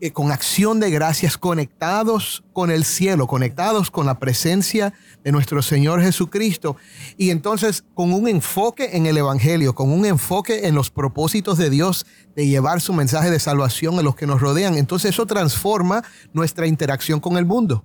eh, 0.00 0.12
con 0.12 0.30
acción 0.30 0.78
de 0.78 0.92
gracias, 0.92 1.36
conectados 1.36 2.44
con 2.52 2.70
el 2.70 2.84
cielo, 2.84 3.26
conectados 3.26 3.90
con 3.90 4.06
la 4.06 4.20
presencia 4.20 4.94
de 5.24 5.32
nuestro 5.32 5.62
Señor 5.62 6.00
Jesucristo. 6.00 6.76
Y 7.18 7.30
entonces 7.30 7.82
con 7.92 8.12
un 8.12 8.28
enfoque 8.28 8.96
en 8.96 9.06
el 9.06 9.16
Evangelio, 9.16 9.74
con 9.74 9.90
un 9.90 10.06
enfoque 10.06 10.68
en 10.68 10.76
los 10.76 10.90
propósitos 10.90 11.58
de 11.58 11.70
Dios 11.70 12.06
de 12.36 12.46
llevar 12.46 12.80
su 12.80 12.92
mensaje 12.92 13.32
de 13.32 13.40
salvación 13.40 13.98
a 13.98 14.02
los 14.02 14.14
que 14.14 14.28
nos 14.28 14.40
rodean. 14.40 14.76
Entonces 14.76 15.10
eso 15.10 15.26
transforma 15.26 16.04
nuestra 16.32 16.68
interacción 16.68 17.18
con 17.18 17.36
el 17.36 17.46
mundo. 17.46 17.84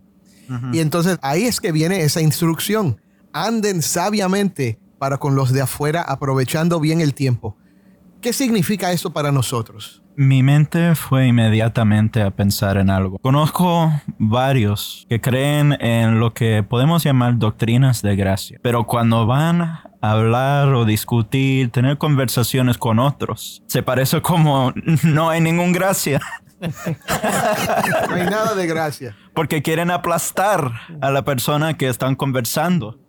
Y 0.71 0.79
entonces 0.79 1.17
ahí 1.23 1.43
es 1.43 1.59
que 1.59 1.73
viene 1.73 2.03
esa 2.03 2.21
instrucción 2.21 3.01
anden 3.33 3.81
sabiamente 3.81 4.79
para 4.97 5.17
con 5.17 5.35
los 5.35 5.51
de 5.51 5.61
afuera, 5.61 6.01
aprovechando 6.01 6.79
bien 6.79 7.01
el 7.01 7.13
tiempo. 7.13 7.57
¿Qué 8.21 8.33
significa 8.33 8.91
eso 8.91 9.13
para 9.13 9.31
nosotros? 9.31 10.01
Mi 10.15 10.41
mente 10.41 10.95
fue 10.95 11.27
inmediatamente 11.27 12.23
a 12.23 12.31
pensar 12.31 12.77
en 12.77 12.89
algo. 12.89 13.19
Conozco 13.19 13.91
varios 14.17 15.05
que 15.07 15.21
creen 15.21 15.77
en 15.79 16.19
lo 16.19 16.33
que 16.33 16.63
podemos 16.63 17.03
llamar 17.03 17.37
doctrinas 17.37 18.01
de 18.01 18.15
gracia, 18.15 18.59
pero 18.63 18.87
cuando 18.87 19.27
van 19.27 19.61
a 19.61 19.91
hablar 20.01 20.73
o 20.73 20.85
discutir, 20.85 21.69
tener 21.69 21.99
conversaciones 21.99 22.79
con 22.79 22.97
otros, 22.97 23.61
se 23.67 23.83
parece 23.83 24.21
como 24.23 24.73
no 25.03 25.29
hay 25.29 25.39
ninguna 25.39 25.71
gracia. 25.71 26.19
no 26.59 28.15
hay 28.15 28.25
nada 28.25 28.55
de 28.55 28.65
gracia. 28.65 29.15
Porque 29.35 29.61
quieren 29.61 29.91
aplastar 29.91 30.71
a 30.99 31.11
la 31.11 31.23
persona 31.23 31.77
que 31.77 31.87
están 31.87 32.15
conversando. 32.15 32.99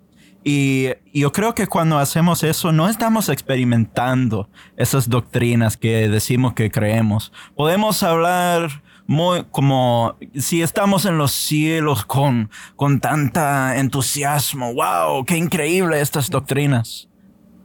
Y 0.45 0.89
yo 1.13 1.33
creo 1.33 1.55
que 1.55 1.67
cuando 1.67 1.99
hacemos 1.99 2.43
eso 2.43 2.73
no 2.73 2.89
estamos 2.89 3.29
experimentando 3.29 4.49
esas 4.77 5.09
doctrinas 5.09 5.77
que 5.77 6.09
decimos 6.09 6.55
que 6.55 6.71
creemos. 6.71 7.33
Podemos 7.57 8.03
hablar 8.03 8.83
muy 9.07 9.45
como 9.51 10.17
si 10.35 10.63
estamos 10.63 11.07
en 11.07 11.19
los 11.19 11.33
cielos 11.33 12.05
con, 12.05 12.51
con 12.77 13.01
tanta 13.01 13.79
entusiasmo. 13.79 14.75
¡Wow! 14.75 15.25
¡Qué 15.25 15.37
increíble 15.37 16.01
estas 16.01 16.31
doctrinas! 16.31 17.09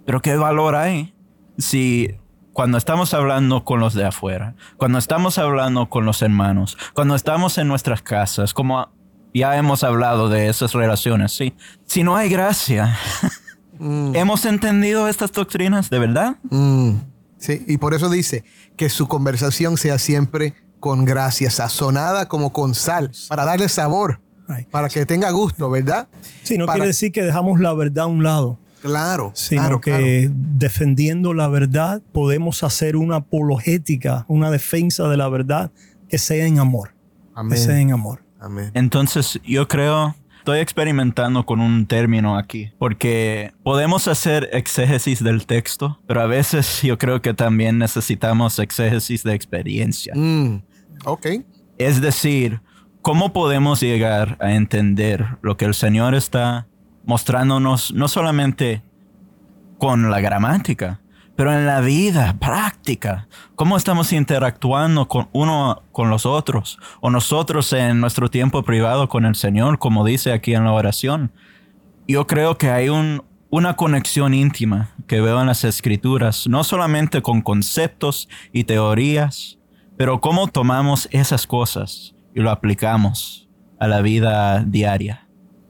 Pero 0.05 0.21
¿qué 0.21 0.35
valor 0.35 0.75
hay 0.75 1.13
si 1.57 2.15
cuando 2.53 2.77
estamos 2.77 3.13
hablando 3.13 3.63
con 3.63 3.79
los 3.79 3.93
de 3.93 4.05
afuera, 4.05 4.55
cuando 4.77 4.99
estamos 4.99 5.37
hablando 5.37 5.89
con 5.89 6.05
los 6.05 6.21
hermanos, 6.21 6.77
cuando 6.93 7.15
estamos 7.15 7.57
en 7.57 7.67
nuestras 7.67 8.01
casas, 8.01 8.53
como 8.53 8.89
ya 9.33 9.57
hemos 9.57 9.83
hablado 9.83 10.29
de 10.29 10.47
esas 10.47 10.73
relaciones, 10.73 11.31
sí. 11.31 11.53
Si 11.85 12.03
no 12.03 12.15
hay 12.15 12.29
gracia, 12.29 12.97
mm. 13.79 14.15
¿hemos 14.15 14.45
entendido 14.45 15.07
estas 15.07 15.31
doctrinas 15.31 15.89
de 15.89 15.99
verdad? 15.99 16.37
Mm. 16.49 16.91
Sí, 17.37 17.63
y 17.67 17.77
por 17.77 17.93
eso 17.93 18.09
dice 18.09 18.45
que 18.77 18.89
su 18.89 19.07
conversación 19.07 19.77
sea 19.77 19.99
siempre 19.99 20.53
con 20.79 21.05
gracia, 21.05 21.49
sazonada 21.49 22.27
como 22.27 22.53
con 22.53 22.73
sal, 22.73 23.11
para 23.27 23.45
darle 23.45 23.67
sabor, 23.69 24.21
para 24.71 24.89
que 24.89 25.05
tenga 25.05 25.29
gusto, 25.31 25.69
¿verdad? 25.69 26.07
Sí, 26.43 26.57
no 26.57 26.67
quiere 26.67 26.87
decir 26.87 27.11
que 27.11 27.23
dejamos 27.23 27.59
la 27.59 27.73
verdad 27.73 28.05
a 28.05 28.07
un 28.07 28.23
lado. 28.23 28.59
Claro, 28.81 29.31
sino 29.33 29.79
que 29.79 30.29
defendiendo 30.33 31.33
la 31.33 31.47
verdad 31.47 32.01
podemos 32.11 32.63
hacer 32.63 32.97
una 32.97 33.17
apologética, 33.17 34.25
una 34.27 34.51
defensa 34.51 35.07
de 35.07 35.15
la 35.15 35.29
verdad 35.29 35.71
que 36.09 36.17
sea 36.17 36.45
en 36.45 36.59
amor. 36.59 36.93
Que 37.49 37.57
sea 37.57 37.79
en 37.79 37.93
amor. 37.93 38.22
Entonces 38.73 39.39
yo 39.43 39.67
creo 39.67 40.15
estoy 40.43 40.59
experimentando 40.59 41.45
con 41.45 41.61
un 41.61 41.85
término 41.85 42.37
aquí, 42.37 42.73
porque 42.77 43.53
podemos 43.63 44.09
hacer 44.09 44.49
exégesis 44.51 45.23
del 45.23 45.45
texto, 45.45 46.01
pero 46.05 46.19
a 46.19 46.25
veces 46.25 46.81
yo 46.81 46.97
creo 46.97 47.21
que 47.21 47.33
también 47.33 47.77
necesitamos 47.77 48.59
exégesis 48.59 49.23
de 49.23 49.35
experiencia. 49.35 50.13
Mm, 50.13 50.63
ok. 51.05 51.27
Es 51.77 52.01
decir, 52.01 52.59
¿cómo 53.01 53.31
podemos 53.31 53.79
llegar 53.79 54.35
a 54.41 54.51
entender 54.51 55.25
lo 55.41 55.55
que 55.55 55.63
el 55.63 55.73
Señor 55.73 56.13
está 56.13 56.67
mostrándonos 57.05 57.93
no 57.93 58.09
solamente 58.09 58.83
con 59.77 60.11
la 60.11 60.19
gramática, 60.19 60.99
pero 61.35 61.53
en 61.53 61.65
la 61.65 61.81
vida 61.81 62.35
práctica, 62.39 63.27
cómo 63.55 63.77
estamos 63.77 64.13
interactuando 64.13 65.07
con 65.07 65.29
uno 65.31 65.83
con 65.91 66.09
los 66.09 66.25
otros, 66.25 66.77
o 67.01 67.09
nosotros 67.09 67.73
en 67.73 67.99
nuestro 67.99 68.29
tiempo 68.29 68.63
privado 68.63 69.09
con 69.09 69.25
el 69.25 69.35
Señor, 69.35 69.79
como 69.79 70.05
dice 70.05 70.31
aquí 70.31 70.53
en 70.53 70.63
la 70.63 70.71
oración. 70.71 71.31
Yo 72.07 72.27
creo 72.27 72.57
que 72.57 72.69
hay 72.69 72.89
un, 72.89 73.23
una 73.49 73.75
conexión 73.75 74.33
íntima 74.33 74.91
que 75.07 75.21
veo 75.21 75.39
en 75.41 75.47
las 75.47 75.63
escrituras, 75.63 76.47
no 76.47 76.63
solamente 76.63 77.21
con 77.21 77.41
conceptos 77.41 78.29
y 78.51 78.65
teorías, 78.65 79.57
pero 79.97 80.21
cómo 80.21 80.47
tomamos 80.47 81.07
esas 81.11 81.47
cosas 81.47 82.15
y 82.35 82.41
lo 82.41 82.51
aplicamos 82.51 83.47
a 83.79 83.87
la 83.87 84.01
vida 84.01 84.63
diaria. 84.63 85.22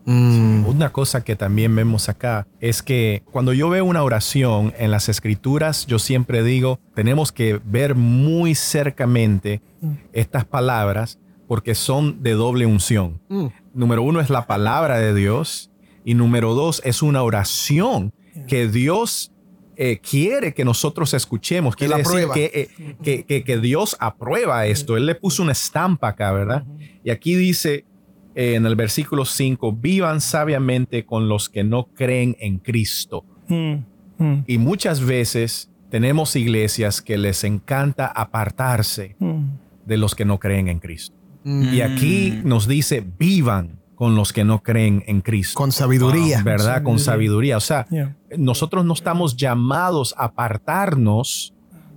Mm. 0.05 0.65
Una 0.65 0.91
cosa 0.91 1.23
que 1.23 1.35
también 1.35 1.75
vemos 1.75 2.09
acá 2.09 2.47
es 2.59 2.81
que 2.83 3.23
cuando 3.31 3.53
yo 3.53 3.69
veo 3.69 3.85
una 3.85 4.03
oración 4.03 4.73
en 4.77 4.91
las 4.91 5.09
escrituras, 5.09 5.85
yo 5.85 5.99
siempre 5.99 6.43
digo, 6.43 6.79
tenemos 6.93 7.31
que 7.31 7.59
ver 7.63 7.95
muy 7.95 8.55
cercamente 8.55 9.61
estas 10.11 10.45
palabras 10.45 11.19
porque 11.47 11.75
son 11.75 12.23
de 12.23 12.31
doble 12.31 12.65
unción. 12.65 13.21
Mm. 13.29 13.47
Número 13.73 14.03
uno 14.03 14.21
es 14.21 14.29
la 14.29 14.47
palabra 14.47 14.97
de 14.97 15.13
Dios 15.13 15.71
y 16.05 16.13
número 16.13 16.53
dos 16.53 16.81
es 16.83 17.01
una 17.01 17.23
oración 17.23 18.13
que 18.47 18.67
Dios 18.67 19.31
eh, 19.75 19.99
quiere 19.99 20.53
que 20.53 20.65
nosotros 20.65 21.13
escuchemos. 21.13 21.75
Quiere 21.75 21.97
decir 21.97 22.27
eh, 22.35 22.69
que, 23.01 23.25
que, 23.25 23.43
que, 23.43 23.57
Dios 23.57 23.97
aprueba 23.99 24.65
esto. 24.67 24.97
Él 24.97 25.05
le 25.05 25.15
puso 25.15 25.41
una 25.41 25.51
estampa 25.51 26.09
acá, 26.09 26.31
¿verdad? 26.31 26.65
Y 27.03 27.09
aquí 27.09 27.35
dice, 27.35 27.85
en 28.35 28.65
el 28.65 28.75
versículo 28.75 29.25
5, 29.25 29.73
vivan 29.73 30.21
sabiamente 30.21 31.05
con 31.05 31.27
los 31.27 31.49
que 31.49 31.63
no 31.63 31.85
creen 31.85 32.35
en 32.39 32.59
Cristo. 32.59 33.25
Mm, 33.47 33.73
mm. 34.17 34.43
Y 34.47 34.57
muchas 34.57 35.01
veces 35.01 35.69
tenemos 35.89 36.35
iglesias 36.35 37.01
que 37.01 37.17
les 37.17 37.43
encanta 37.43 38.07
apartarse 38.07 39.15
mm. 39.19 39.43
de 39.85 39.97
los 39.97 40.15
que 40.15 40.25
no 40.25 40.39
creen 40.39 40.67
en 40.67 40.79
Cristo. 40.79 41.15
Y 41.45 41.81
aquí 41.81 42.39
nos 42.45 42.69
dice, 42.69 43.05
vivan 43.19 43.81
con 43.95 44.15
los 44.15 44.31
que 44.31 44.43
no 44.43 44.63
creen 44.63 45.03
en 45.07 45.21
Cristo. 45.21 45.57
Con 45.57 45.71
sabiduría. 45.71 46.41
¿Verdad? 46.41 46.83
Con 46.83 46.99
sabiduría. 46.99 47.57
O 47.57 47.61
sea, 47.61 47.85
nosotros 48.37 48.85
no 48.85 48.93
estamos 48.93 49.35
llamados 49.35 50.15
a 50.17 50.25
apartarnos 50.25 51.52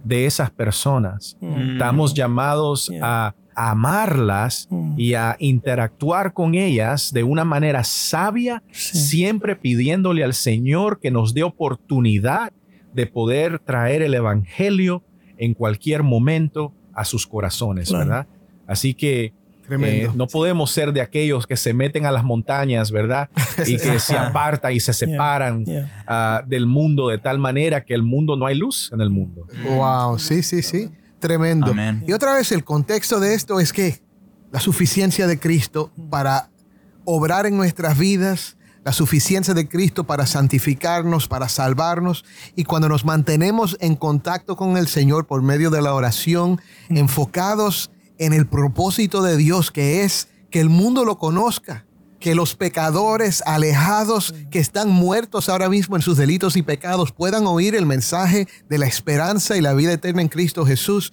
de 0.07 0.27
esas 0.27 0.51
personas. 0.51 1.37
Estamos 1.40 2.14
llamados 2.14 2.90
a 3.03 3.35
amarlas 3.55 4.69
mm. 4.71 4.95
y 4.99 5.14
a 5.14 5.37
interactuar 5.40 6.33
con 6.33 6.55
ellas 6.55 7.12
de 7.12 7.25
una 7.25 7.45
manera 7.45 7.83
sabia, 7.85 8.62
siempre 8.71 9.57
pidiéndole 9.57 10.23
al 10.23 10.35
Señor 10.35 11.01
que 11.01 11.11
nos 11.11 11.35
dé 11.35 11.42
oportunidad 11.42 12.53
de 12.92 13.07
poder 13.07 13.59
traer 13.59 14.03
el 14.03 14.14
Evangelio 14.14 15.03
en 15.38 15.55
cualquier 15.55 16.03
momento 16.03 16.73
a 16.95 17.05
sus 17.05 17.27
corazones, 17.27 17.90
¿verdad? 17.92 18.27
Así 18.66 18.95
que 18.95 19.33
eh, 19.70 20.11
no 20.14 20.26
podemos 20.26 20.70
ser 20.70 20.92
de 20.92 21.00
aquellos 21.00 21.46
que 21.46 21.57
se 21.57 21.72
meten 21.72 22.07
a 22.07 22.11
las 22.11 22.24
montañas, 22.24 22.90
¿verdad? 22.90 23.29
Y 23.66 23.79
que 23.79 23.98
se 23.98 24.16
apartan 24.16 24.72
y 24.72 24.81
se 24.81 24.92
separan 24.92 25.64
ah, 26.07 26.42
del 26.46 26.66
mundo 26.66 27.09
de 27.09 27.18
tal 27.18 27.38
manera 27.38 27.85
que 27.85 27.94
el 27.94 28.02
mundo 28.02 28.37
no 28.37 28.46
hay 28.46 28.57
luz 28.57 28.90
en 28.92 29.00
el 29.00 29.11
mundo. 29.11 29.46
Wow, 29.64 30.18
sí, 30.18 30.42
sí, 30.42 30.62
sí. 30.62 30.90
Tremendo. 31.18 31.74
Y 32.07 32.12
otra 32.12 32.35
vez 32.35 32.52
el 32.52 32.64
contexto 32.64 33.20
de 33.20 33.35
esto 33.35 33.59
es 33.59 33.72
que 33.72 34.00
la 34.52 34.61
suficiencia 34.61 35.26
de 35.26 35.38
Cristo 35.38 35.90
para 36.11 36.50
obrar 37.05 37.46
en 37.46 37.57
nuestras 37.57 37.98
vidas, 37.98 38.57
la 38.85 38.92
suficiencia 38.92 39.55
de 39.55 39.68
Cristo 39.68 40.05
para 40.05 40.26
santificarnos, 40.26 41.26
para 41.26 41.48
salvarnos. 41.48 42.24
Y 42.55 42.64
cuando 42.64 42.88
nos 42.88 43.05
mantenemos 43.05 43.76
en 43.81 43.96
contacto 43.96 44.57
con 44.57 44.76
el 44.76 44.87
Señor 44.87 45.26
por 45.26 45.42
medio 45.42 45.70
de 45.70 45.83
la 45.83 45.94
oración, 45.94 46.61
enfocados 46.88 47.90
en 48.18 48.33
el 48.33 48.46
propósito 48.46 49.22
de 49.22 49.37
Dios, 49.37 49.70
que 49.70 50.02
es 50.05 50.29
que 50.50 50.61
el 50.61 50.68
mundo 50.68 51.05
lo 51.05 51.18
conozca, 51.18 51.87
que 52.20 52.35
los 52.35 52.57
pecadores 52.57 53.42
alejados 53.46 54.35
que 54.50 54.59
están 54.59 54.88
muertos 54.88 55.48
ahora 55.48 55.68
mismo 55.68 55.96
en 55.96 56.02
sus 56.02 56.16
delitos 56.16 56.57
y 56.57 56.62
pecados 56.62 57.12
puedan 57.12 57.46
oír 57.46 57.74
el 57.74 57.87
mensaje 57.87 58.48
de 58.68 58.79
la 58.79 58.87
esperanza 58.87 59.57
y 59.57 59.61
la 59.61 59.74
vida 59.74 59.92
eterna 59.92 60.22
en 60.22 60.29
Cristo 60.29 60.64
Jesús. 60.64 61.12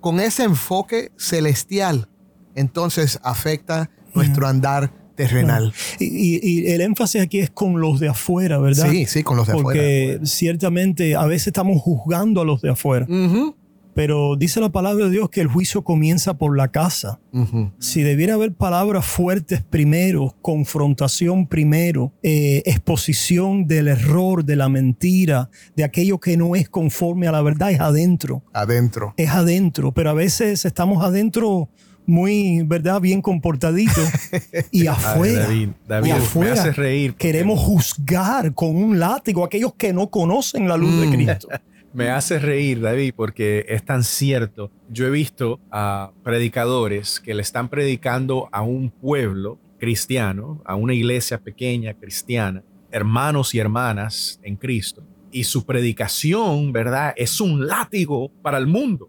Con 0.00 0.20
ese 0.20 0.44
enfoque 0.44 1.12
celestial, 1.16 2.08
entonces 2.54 3.18
afecta 3.22 3.90
nuestro 4.14 4.46
andar 4.46 4.92
terrenal. 5.14 5.72
Y, 5.98 6.66
el 6.66 6.80
énfasis 6.80 7.22
aquí 7.22 7.38
es 7.38 7.50
con 7.50 7.80
los 7.80 8.00
de 8.00 8.08
afuera, 8.08 8.58
¿verdad? 8.58 8.90
Sí, 8.90 9.06
sí, 9.06 9.22
con 9.22 9.36
los 9.36 9.46
de 9.46 9.52
afuera. 9.54 9.64
Porque 9.64 10.20
ciertamente 10.24 11.14
a 11.14 11.26
veces 11.26 11.48
estamos 11.48 11.80
juzgando 11.80 12.40
a 12.40 12.44
los 12.44 12.60
de 12.60 12.70
afuera. 12.70 13.06
Pero 13.94 14.36
dice 14.36 14.60
la 14.60 14.70
palabra 14.70 15.04
de 15.04 15.10
Dios 15.10 15.28
que 15.30 15.40
el 15.40 15.48
juicio 15.48 15.82
comienza 15.82 16.34
por 16.34 16.56
la 16.56 16.68
casa. 16.68 17.20
Si 17.78 18.02
debiera 18.02 18.34
haber 18.34 18.52
palabras 18.52 19.06
fuertes 19.06 19.62
primero, 19.62 20.34
confrontación 20.42 21.46
primero, 21.46 22.12
eh, 22.22 22.62
exposición 22.66 23.66
del 23.66 23.88
error, 23.88 24.44
de 24.44 24.56
la 24.56 24.68
mentira, 24.68 25.50
de 25.76 25.84
aquello 25.84 26.18
que 26.18 26.36
no 26.36 26.56
es 26.56 26.68
conforme 26.68 27.26
a 27.28 27.32
la 27.32 27.42
verdad, 27.42 27.70
es 27.70 27.80
adentro. 27.80 28.42
Adentro. 28.52 29.14
Es 29.16 29.30
adentro. 29.30 29.92
Pero 29.92 30.10
a 30.10 30.14
veces 30.14 30.64
estamos 30.64 31.04
adentro 31.04 31.68
muy, 32.06 32.62
¿verdad? 32.62 33.00
Bien 33.00 33.22
comportadito. 33.22 34.00
y 34.70 34.86
afuera, 34.88 35.48
David, 35.86 36.12
afuera 36.12 36.64
reír. 36.72 37.14
Queremos 37.14 37.60
juzgar 37.60 38.54
con 38.54 38.76
un 38.76 38.98
látigo 38.98 39.42
a 39.42 39.46
aquellos 39.46 39.74
que 39.74 39.92
no 39.92 40.08
conocen 40.10 40.68
la 40.68 40.76
luz 40.76 41.00
de 41.00 41.06
mm. 41.06 41.12
Cristo. 41.12 41.48
Me 41.94 42.08
hace 42.08 42.38
reír, 42.38 42.80
David, 42.80 43.12
porque 43.14 43.66
es 43.68 43.84
tan 43.84 44.02
cierto. 44.02 44.70
Yo 44.88 45.06
he 45.06 45.10
visto 45.10 45.60
a 45.70 46.12
predicadores 46.22 47.20
que 47.20 47.34
le 47.34 47.42
están 47.42 47.68
predicando 47.68 48.48
a 48.50 48.62
un 48.62 48.90
pueblo 48.90 49.58
cristiano, 49.78 50.62
a 50.64 50.74
una 50.74 50.94
iglesia 50.94 51.38
pequeña 51.38 51.92
cristiana, 51.94 52.62
hermanos 52.90 53.54
y 53.54 53.58
hermanas 53.58 54.40
en 54.42 54.56
Cristo. 54.56 55.02
Y 55.30 55.44
su 55.44 55.66
predicación, 55.66 56.72
¿verdad? 56.72 57.12
Es 57.16 57.40
un 57.40 57.66
látigo 57.66 58.30
para 58.42 58.58
el 58.58 58.66
mundo. 58.66 59.08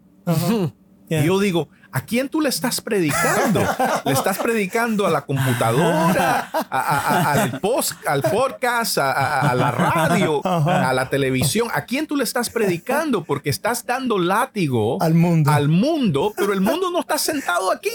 Y 1.08 1.24
yo 1.24 1.38
digo, 1.38 1.68
¿A 1.94 2.00
quién 2.00 2.28
tú 2.28 2.40
le 2.40 2.48
estás 2.48 2.80
predicando? 2.80 3.60
¿Le 4.04 4.12
estás 4.12 4.38
predicando 4.38 5.06
a 5.06 5.10
la 5.10 5.20
computadora, 5.20 6.40
al, 6.68 7.60
post, 7.60 7.92
al 8.04 8.20
podcast, 8.20 8.98
a, 8.98 9.54
la 9.54 9.70
radio, 9.70 10.44
a 10.44 10.92
la 10.92 11.08
televisión? 11.08 11.68
¿A 11.72 11.84
quién 11.84 12.08
tú 12.08 12.16
le 12.16 12.24
estás 12.24 12.50
predicando? 12.50 13.22
Porque 13.22 13.48
estás 13.48 13.86
dando 13.86 14.18
látigo 14.18 15.00
al 15.00 15.14
mundo, 15.14 15.52
al 15.52 15.68
mundo 15.68 16.32
pero 16.36 16.52
el 16.52 16.60
mundo 16.60 16.90
no 16.90 16.98
está 16.98 17.16
sentado 17.16 17.70
aquí. 17.70 17.92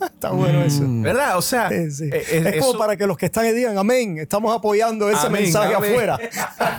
Está 0.00 0.30
bueno 0.30 0.62
eso. 0.62 0.82
Mm. 0.82 1.02
¿Verdad? 1.02 1.38
O 1.38 1.42
sea, 1.42 1.68
eh, 1.70 1.88
eh, 2.00 2.52
es, 2.54 2.64
como 2.64 2.78
para 2.78 2.96
que 2.96 3.06
los 3.06 3.16
que 3.16 3.26
están 3.26 3.44
ahí 3.44 3.52
digan 3.52 3.76
amén. 3.78 4.18
Estamos 4.18 4.56
apoyando 4.56 5.10
ese 5.10 5.28
mensaje 5.28 5.74
afuera. 5.74 6.18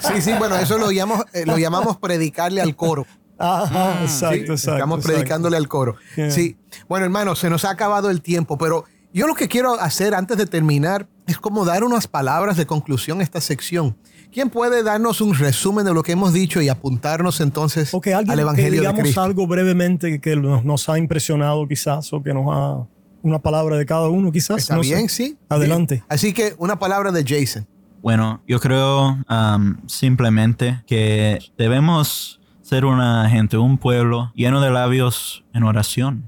Sí, 0.01 0.21
sí, 0.21 0.33
bueno, 0.39 0.55
eso 0.55 0.77
lo 0.77 0.91
llamamos, 0.91 1.25
eh, 1.33 1.45
lo 1.45 1.57
llamamos 1.57 1.97
predicarle 1.97 2.61
al 2.61 2.75
coro. 2.75 3.05
Ajá, 3.39 3.99
exacto, 4.03 4.53
exacto. 4.53 4.73
Estamos 4.73 5.03
predicándole 5.03 5.57
al 5.57 5.67
coro. 5.67 5.95
Sí. 6.29 6.57
Bueno, 6.87 7.05
hermano, 7.05 7.35
se 7.35 7.49
nos 7.49 7.65
ha 7.65 7.71
acabado 7.71 8.09
el 8.09 8.21
tiempo, 8.21 8.57
pero 8.57 8.85
yo 9.13 9.25
lo 9.25 9.33
que 9.33 9.47
quiero 9.47 9.73
hacer 9.79 10.13
antes 10.13 10.37
de 10.37 10.45
terminar 10.45 11.07
es 11.25 11.39
como 11.39 11.65
dar 11.65 11.83
unas 11.83 12.07
palabras 12.07 12.57
de 12.57 12.67
conclusión 12.67 13.21
a 13.21 13.23
esta 13.23 13.41
sección. 13.41 13.95
¿Quién 14.31 14.49
puede 14.49 14.83
darnos 14.83 15.21
un 15.21 15.33
resumen 15.33 15.85
de 15.85 15.93
lo 15.93 16.03
que 16.03 16.11
hemos 16.11 16.33
dicho 16.33 16.61
y 16.61 16.69
apuntarnos 16.69 17.41
entonces 17.41 17.91
al 17.93 18.39
Evangelio 18.39 18.81
que 18.81 18.87
de 18.87 18.93
Cristo? 18.93 19.21
algo 19.21 19.47
brevemente 19.47 20.21
que 20.21 20.35
nos, 20.35 20.89
ha 20.89 20.99
impresionado 20.99 21.67
quizás 21.67 22.13
o 22.13 22.21
que 22.21 22.33
nos 22.33 22.45
ha... 22.49 22.87
Una 23.21 23.39
palabra 23.39 23.75
de 23.75 23.85
cada 23.85 24.07
uno 24.07 24.31
quizás. 24.31 24.59
Está 24.59 24.79
bien, 24.79 25.09
sí. 25.09 25.37
Adelante. 25.49 26.05
Así 26.07 26.31
que 26.31 26.55
una 26.57 26.79
palabra 26.79 27.11
de 27.11 27.25
Jason. 27.27 27.67
Bueno, 28.01 28.41
yo 28.47 28.61
creo 28.61 29.17
um, 29.29 29.75
simplemente 29.87 30.81
que 30.87 31.39
debemos 31.57 32.38
ser 32.69 32.85
una 32.85 33.27
gente, 33.31 33.57
un 33.57 33.79
pueblo 33.79 34.31
lleno 34.35 34.61
de 34.61 34.69
labios 34.69 35.43
en 35.55 35.63
oración. 35.63 36.25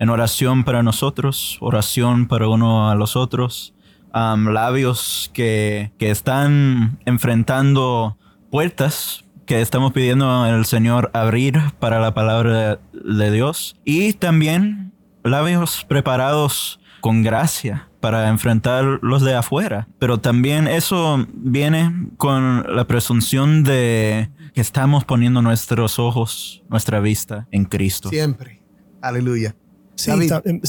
En 0.00 0.10
oración 0.10 0.64
para 0.64 0.82
nosotros, 0.82 1.56
oración 1.60 2.26
para 2.26 2.48
uno 2.48 2.90
a 2.90 2.96
los 2.96 3.14
otros. 3.14 3.74
labios 4.12 5.30
que, 5.32 5.92
que 5.96 6.10
están 6.10 6.98
enfrentando 7.04 8.18
puertas 8.50 9.24
que 9.46 9.60
estamos 9.60 9.92
pidiendo 9.92 10.42
al 10.42 10.66
Señor 10.66 11.12
abrir 11.14 11.60
para 11.78 12.00
la 12.00 12.12
palabra 12.12 12.80
de 12.92 13.30
Dios. 13.30 13.76
Y 13.84 14.14
también 14.14 14.92
labios 15.22 15.84
preparados 15.86 16.80
con 17.02 17.22
gracia 17.22 17.88
para 18.00 18.28
enfrentar 18.30 18.98
los 19.00 19.22
de 19.22 19.36
afuera. 19.36 19.86
Pero 20.00 20.18
también 20.18 20.66
eso 20.66 21.24
viene 21.34 22.08
con 22.16 22.64
la 22.74 22.84
presunción 22.86 23.62
de 23.62 24.28
que 24.54 24.60
estamos 24.60 25.04
poniendo 25.04 25.42
nuestros 25.42 25.98
ojos, 25.98 26.62
nuestra 26.70 27.00
vista 27.00 27.48
en 27.50 27.64
Cristo. 27.64 28.08
Siempre. 28.08 28.62
Aleluya. 29.02 29.54
Sí, 29.96 30.10
em, 30.10 30.60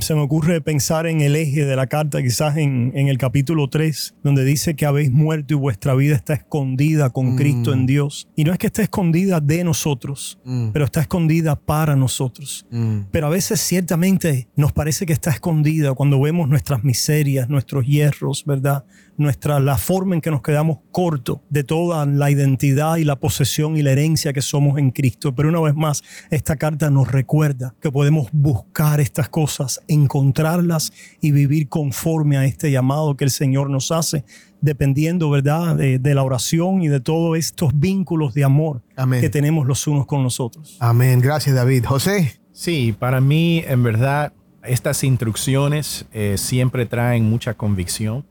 se, 0.00 0.14
me 0.14 0.20
ocurre 0.20 0.60
pensar 0.60 1.06
en 1.06 1.20
el 1.20 1.36
eje 1.36 1.64
de 1.64 1.74
la 1.74 1.86
carta, 1.86 2.22
quizás 2.22 2.56
en, 2.58 2.92
el 2.94 3.16
capítulo 3.16 3.68
3, 3.68 4.16
donde 4.22 4.44
dice 4.44 4.76
que 4.76 4.84
habéis 4.84 5.10
muerto 5.10 5.54
y 5.54 5.56
vuestra 5.56 5.94
vida 5.94 6.14
está 6.14 6.34
escondida 6.34 7.10
con 7.10 7.36
Cristo 7.36 7.72
en 7.72 7.82
mm. 7.84 7.86
Dios. 7.86 8.28
Y 8.36 8.44
no 8.44 8.52
es 8.52 8.58
que 8.58 8.66
esté 8.66 8.82
escondida 8.82 9.40
de 9.40 9.64
nosotros, 9.64 10.38
mm. 10.44 10.68
pero 10.72 10.84
está 10.84 11.00
escondida 11.00 11.56
para 11.56 11.96
nosotros. 11.96 12.66
Mm. 12.70 13.00
Pero 13.10 13.26
a 13.26 13.30
veces 13.30 13.60
ciertamente 13.60 14.48
nos 14.54 14.72
parece 14.72 15.06
que 15.06 15.14
está 15.14 15.30
escondida 15.30 15.94
cuando 15.94 16.20
vemos 16.20 16.48
nuestras 16.48 16.84
miserias, 16.84 17.48
nuestros 17.48 17.86
hierros, 17.86 18.44
¿verdad? 18.44 18.84
Nuestra, 19.18 19.60
la 19.60 19.76
forma 19.76 20.14
en 20.14 20.20
que 20.20 20.30
nos 20.30 20.42
quedamos 20.42 20.78
cortos 20.92 21.40
de 21.50 21.64
toda 21.64 22.06
la 22.06 22.30
identidad 22.30 22.96
y 22.96 23.04
la 23.04 23.16
posesión 23.16 23.76
y 23.76 23.82
la 23.82 23.92
herencia 23.92 24.32
que 24.32 24.40
somos 24.40 24.78
en 24.78 24.90
Cristo. 24.90 25.34
Pero 25.34 25.48
una 25.48 25.60
vez 25.60 25.74
más, 25.74 26.02
esta 26.30 26.56
carta 26.56 26.88
nos 26.88 27.10
recuerda 27.10 27.74
que 27.80 27.90
podemos 27.90 28.28
buscar 28.32 29.00
estas 29.00 29.28
cosas, 29.28 29.82
encontrarlas 29.88 30.92
y 31.20 31.32
vivir 31.32 31.68
conforme 31.68 32.38
a 32.38 32.44
este 32.44 32.70
llamado 32.70 33.16
que 33.16 33.24
el 33.24 33.30
Señor 33.30 33.70
nos 33.70 33.90
hace, 33.90 34.24
dependiendo, 34.60 35.30
¿verdad?, 35.30 35.76
de, 35.76 36.14
la 36.14 36.22
oración 36.22 36.80
y 36.82 36.88
de 36.88 37.00
todos 37.00 37.36
estos 37.36 37.78
vínculos 37.78 38.32
de 38.34 38.44
amor 38.44 38.82
que 39.20 39.28
tenemos 39.28 39.66
los 39.66 39.86
unos 39.86 40.06
con 40.06 40.22
los 40.22 40.40
otros. 40.40 40.76
Amén. 40.80 41.20
Gracias, 41.20 41.54
David. 41.54 41.84
José. 41.84 42.40
Sí, 42.52 42.94
para 42.98 43.20
mí, 43.20 43.62
en 43.66 43.82
verdad, 43.82 44.32
estas 44.64 45.04
instrucciones 45.04 46.06
eh, 46.12 46.36
siempre 46.38 46.86
traen 46.86 47.24
mucha 47.24 47.54
convicción 47.54 48.24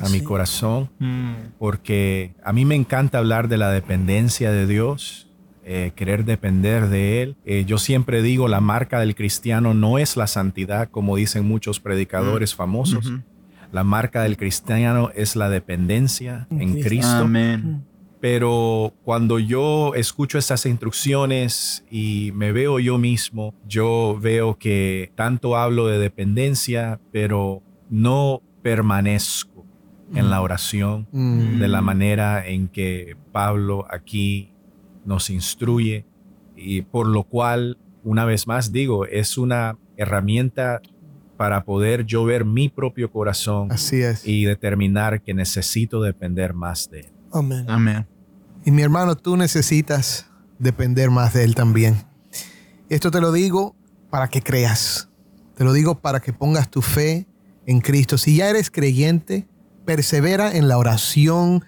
a 0.00 0.08
mi 0.08 0.20
corazón, 0.22 0.90
mm. 0.98 1.32
porque 1.58 2.34
a 2.44 2.52
mí 2.52 2.64
me 2.64 2.74
encanta 2.74 3.18
hablar 3.18 3.48
de 3.48 3.58
la 3.58 3.70
dependencia 3.70 4.50
de 4.50 4.66
Dios, 4.66 5.28
eh, 5.64 5.92
querer 5.94 6.24
depender 6.24 6.88
de 6.88 7.22
Él. 7.22 7.36
Eh, 7.44 7.64
yo 7.66 7.78
siempre 7.78 8.22
digo, 8.22 8.48
la 8.48 8.60
marca 8.60 8.98
del 8.98 9.14
cristiano 9.14 9.74
no 9.74 9.98
es 9.98 10.16
la 10.16 10.26
santidad, 10.26 10.88
como 10.90 11.16
dicen 11.16 11.46
muchos 11.46 11.80
predicadores 11.80 12.54
mm. 12.54 12.56
famosos. 12.56 13.12
La 13.72 13.84
marca 13.84 14.22
del 14.22 14.36
cristiano 14.36 15.10
es 15.14 15.36
la 15.36 15.48
dependencia 15.48 16.48
en 16.50 16.80
Cristo. 16.80 17.28
Pero 18.20 18.92
cuando 19.02 19.38
yo 19.38 19.94
escucho 19.94 20.38
esas 20.38 20.66
instrucciones 20.66 21.84
y 21.90 22.32
me 22.34 22.52
veo 22.52 22.78
yo 22.78 22.98
mismo, 22.98 23.54
yo 23.66 24.18
veo 24.20 24.58
que 24.58 25.10
tanto 25.14 25.56
hablo 25.56 25.86
de 25.86 25.98
dependencia, 25.98 27.00
pero 27.12 27.62
no 27.88 28.42
permanezco 28.62 29.49
en 30.14 30.30
la 30.30 30.40
oración, 30.40 31.06
de 31.12 31.68
la 31.68 31.80
manera 31.82 32.46
en 32.46 32.68
que 32.68 33.16
Pablo 33.32 33.86
aquí 33.90 34.52
nos 35.04 35.30
instruye 35.30 36.04
y 36.56 36.82
por 36.82 37.06
lo 37.06 37.22
cual, 37.24 37.78
una 38.04 38.24
vez 38.24 38.46
más 38.46 38.72
digo, 38.72 39.06
es 39.06 39.38
una 39.38 39.76
herramienta 39.96 40.80
para 41.36 41.64
poder 41.64 42.04
yo 42.04 42.24
ver 42.24 42.44
mi 42.44 42.68
propio 42.68 43.10
corazón 43.10 43.72
Así 43.72 44.02
es. 44.02 44.26
y 44.26 44.44
determinar 44.44 45.22
que 45.22 45.32
necesito 45.32 46.02
depender 46.02 46.52
más 46.52 46.90
de 46.90 47.00
él. 47.00 47.12
Amén. 47.32 47.64
Amén. 47.68 48.06
Y 48.64 48.70
mi 48.72 48.82
hermano, 48.82 49.16
tú 49.16 49.36
necesitas 49.36 50.28
depender 50.58 51.10
más 51.10 51.32
de 51.32 51.44
él 51.44 51.54
también. 51.54 51.96
Esto 52.90 53.10
te 53.10 53.20
lo 53.20 53.32
digo 53.32 53.74
para 54.10 54.28
que 54.28 54.42
creas. 54.42 55.08
Te 55.54 55.64
lo 55.64 55.72
digo 55.72 55.98
para 56.00 56.20
que 56.20 56.32
pongas 56.32 56.70
tu 56.70 56.82
fe 56.82 57.26
en 57.66 57.80
Cristo. 57.80 58.18
Si 58.18 58.36
ya 58.36 58.50
eres 58.50 58.70
creyente, 58.70 59.46
persevera 59.96 60.56
en 60.56 60.68
la 60.68 60.78
oración 60.78 61.64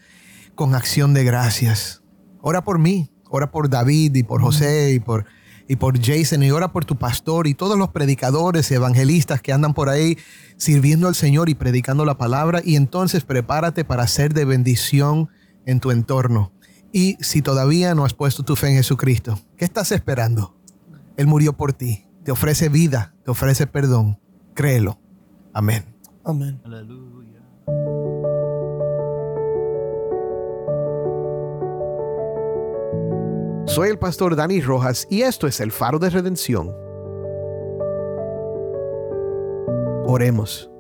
con 0.55 0.77
acción 0.77 1.13
de 1.13 1.25
gracias. 1.25 2.05
Ora 2.41 2.63
por 2.63 2.79
mí, 2.79 3.11
ora 3.29 3.51
por 3.51 3.69
David 3.69 4.15
y 4.15 4.23
por 4.23 4.41
José 4.41 4.93
y 4.93 5.01
por, 5.01 5.27
y 5.67 5.75
por 5.75 6.01
Jason 6.01 6.45
y 6.45 6.53
ora 6.53 6.71
por 6.71 6.85
tu 6.85 6.95
pastor 6.95 7.49
y 7.49 7.55
todos 7.55 7.77
los 7.77 7.89
predicadores 7.89 8.71
y 8.71 8.75
evangelistas 8.75 9.43
que 9.43 9.53
andan 9.53 9.75
por 9.75 9.89
ahí 9.89 10.19
sirviendo 10.57 11.09
al 11.09 11.17
Señor 11.17 11.49
y 11.49 11.57
predicando 11.57 12.05
la 12.05 12.17
palabra 12.17 12.61
y 12.65 12.77
entonces 12.77 13.25
prepárate 13.25 13.85
para 13.85 14.07
ser 14.07 14.35
de 14.35 14.45
bendición 14.45 15.29
en 15.67 15.81
tu 15.81 15.91
entorno. 15.91 16.53
Y 16.93 17.17
si 17.19 17.43
todavía 17.43 17.97
no 17.97 18.05
has 18.05 18.15
puesto 18.15 18.45
tu 18.45 18.55
fe 18.55 18.69
en 18.69 18.77
Jesucristo, 18.77 19.41
¿qué 19.57 19.65
estás 19.65 19.91
esperando? 19.91 20.57
Él 21.17 21.27
murió 21.27 21.55
por 21.55 21.73
ti, 21.73 22.07
te 22.23 22.31
ofrece 22.31 22.69
vida, 22.69 23.17
te 23.25 23.33
ofrece 23.33 23.67
perdón. 23.67 24.21
Créelo. 24.55 25.01
Amén. 25.53 25.97
Amén. 26.25 26.61
Soy 33.67 33.89
el 33.89 33.99
pastor 33.99 34.37
Dani 34.37 34.61
Rojas 34.61 35.07
y 35.09 35.23
esto 35.23 35.47
es 35.47 35.61
el 35.61 35.73
faro 35.73 35.99
de 35.99 36.11
redención. 36.11 36.77
Oremos. 40.05 40.71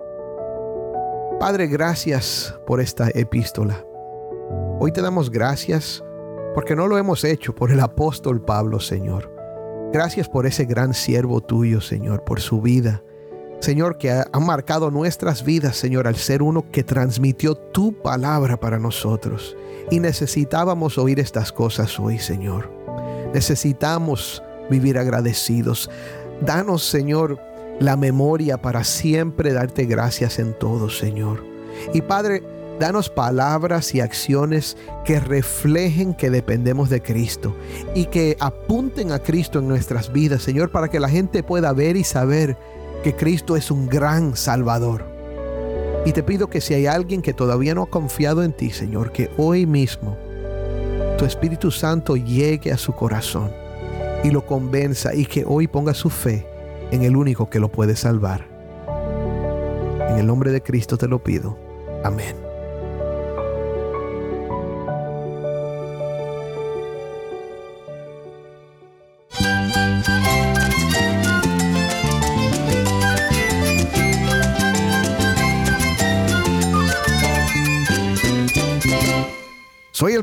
Padre, 1.40 1.68
gracias 1.68 2.54
por 2.66 2.80
esta 2.80 3.08
epístola. 3.14 3.82
Hoy 4.78 4.92
te 4.92 5.00
damos 5.00 5.30
gracias 5.30 6.04
porque 6.54 6.76
no 6.76 6.86
lo 6.86 6.98
hemos 6.98 7.24
hecho 7.24 7.54
por 7.54 7.70
el 7.70 7.80
apóstol 7.80 8.44
Pablo, 8.44 8.78
Señor. 8.78 9.32
Gracias 9.92 10.28
por 10.28 10.46
ese 10.46 10.66
gran 10.66 10.92
siervo 10.92 11.40
tuyo, 11.40 11.80
Señor, 11.80 12.24
por 12.24 12.40
su 12.40 12.60
vida. 12.60 13.02
Señor, 13.62 13.96
que 13.96 14.10
ha, 14.10 14.26
marcado 14.40 14.90
nuestras 14.90 15.44
vidas, 15.44 15.76
Señor, 15.76 16.08
al 16.08 16.16
ser 16.16 16.42
uno 16.42 16.64
que 16.72 16.82
transmitió 16.82 17.54
tu 17.54 17.92
palabra 17.92 18.58
para 18.58 18.80
nosotros. 18.80 19.56
Y 19.88 20.00
necesitábamos 20.00 20.98
oír 20.98 21.20
estas 21.20 21.52
cosas 21.52 21.96
hoy, 22.00 22.18
Señor. 22.18 22.68
Necesitamos 23.32 24.42
vivir 24.68 24.98
agradecidos. 24.98 25.88
Danos, 26.40 26.82
Señor, 26.84 27.38
la 27.78 27.96
memoria 27.96 28.60
para 28.60 28.82
siempre 28.82 29.52
darte 29.52 29.84
gracias 29.84 30.40
en 30.40 30.58
todo, 30.58 30.90
Señor. 30.90 31.44
Y 31.94 32.00
Padre, 32.00 32.42
danos 32.80 33.10
palabras 33.10 33.94
y 33.94 34.00
acciones 34.00 34.76
que 35.04 35.20
reflejen 35.20 36.14
que 36.14 36.30
dependemos 36.30 36.90
de 36.90 37.00
Cristo 37.00 37.54
y 37.94 38.06
que 38.06 38.36
apunten 38.40 39.12
a 39.12 39.20
Cristo 39.20 39.60
en 39.60 39.68
nuestras 39.68 40.12
vidas, 40.12 40.42
Señor, 40.42 40.72
para 40.72 40.88
que 40.88 40.98
la 40.98 41.08
gente 41.08 41.44
pueda 41.44 41.72
ver 41.72 41.96
y 41.96 42.02
saber 42.02 42.56
que 43.02 43.14
Cristo 43.14 43.56
es 43.56 43.70
un 43.70 43.88
gran 43.88 44.36
Salvador. 44.36 45.04
Y 46.04 46.12
te 46.12 46.22
pido 46.22 46.48
que 46.48 46.60
si 46.60 46.74
hay 46.74 46.86
alguien 46.86 47.22
que 47.22 47.32
todavía 47.32 47.74
no 47.74 47.82
ha 47.82 47.90
confiado 47.90 48.42
en 48.42 48.52
ti, 48.52 48.70
Señor, 48.70 49.12
que 49.12 49.30
hoy 49.36 49.66
mismo 49.66 50.16
tu 51.18 51.24
Espíritu 51.24 51.70
Santo 51.70 52.16
llegue 52.16 52.72
a 52.72 52.78
su 52.78 52.92
corazón 52.92 53.50
y 54.24 54.30
lo 54.30 54.44
convenza 54.44 55.14
y 55.14 55.26
que 55.26 55.44
hoy 55.46 55.68
ponga 55.68 55.94
su 55.94 56.10
fe 56.10 56.46
en 56.90 57.02
el 57.02 57.16
único 57.16 57.48
que 57.48 57.60
lo 57.60 57.70
puede 57.70 57.96
salvar. 57.96 58.46
En 60.10 60.18
el 60.18 60.26
nombre 60.26 60.50
de 60.52 60.62
Cristo 60.62 60.98
te 60.98 61.08
lo 61.08 61.22
pido. 61.22 61.56
Amén. 62.04 62.51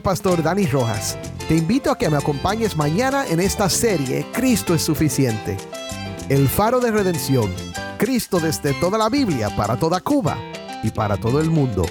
Pastor 0.01 0.43
Dani 0.43 0.65
Rojas. 0.65 1.17
Te 1.47 1.55
invito 1.55 1.91
a 1.91 1.97
que 1.97 2.09
me 2.09 2.17
acompañes 2.17 2.75
mañana 2.75 3.25
en 3.27 3.39
esta 3.39 3.69
serie 3.69 4.25
Cristo 4.33 4.73
es 4.73 4.81
suficiente. 4.81 5.57
El 6.29 6.47
faro 6.47 6.79
de 6.79 6.91
redención. 6.91 7.53
Cristo 7.97 8.39
desde 8.39 8.73
toda 8.75 8.97
la 8.97 9.09
Biblia, 9.09 9.55
para 9.55 9.77
toda 9.77 9.99
Cuba 9.99 10.37
y 10.83 10.91
para 10.91 11.17
todo 11.17 11.41
el 11.41 11.49
mundo. 11.49 11.85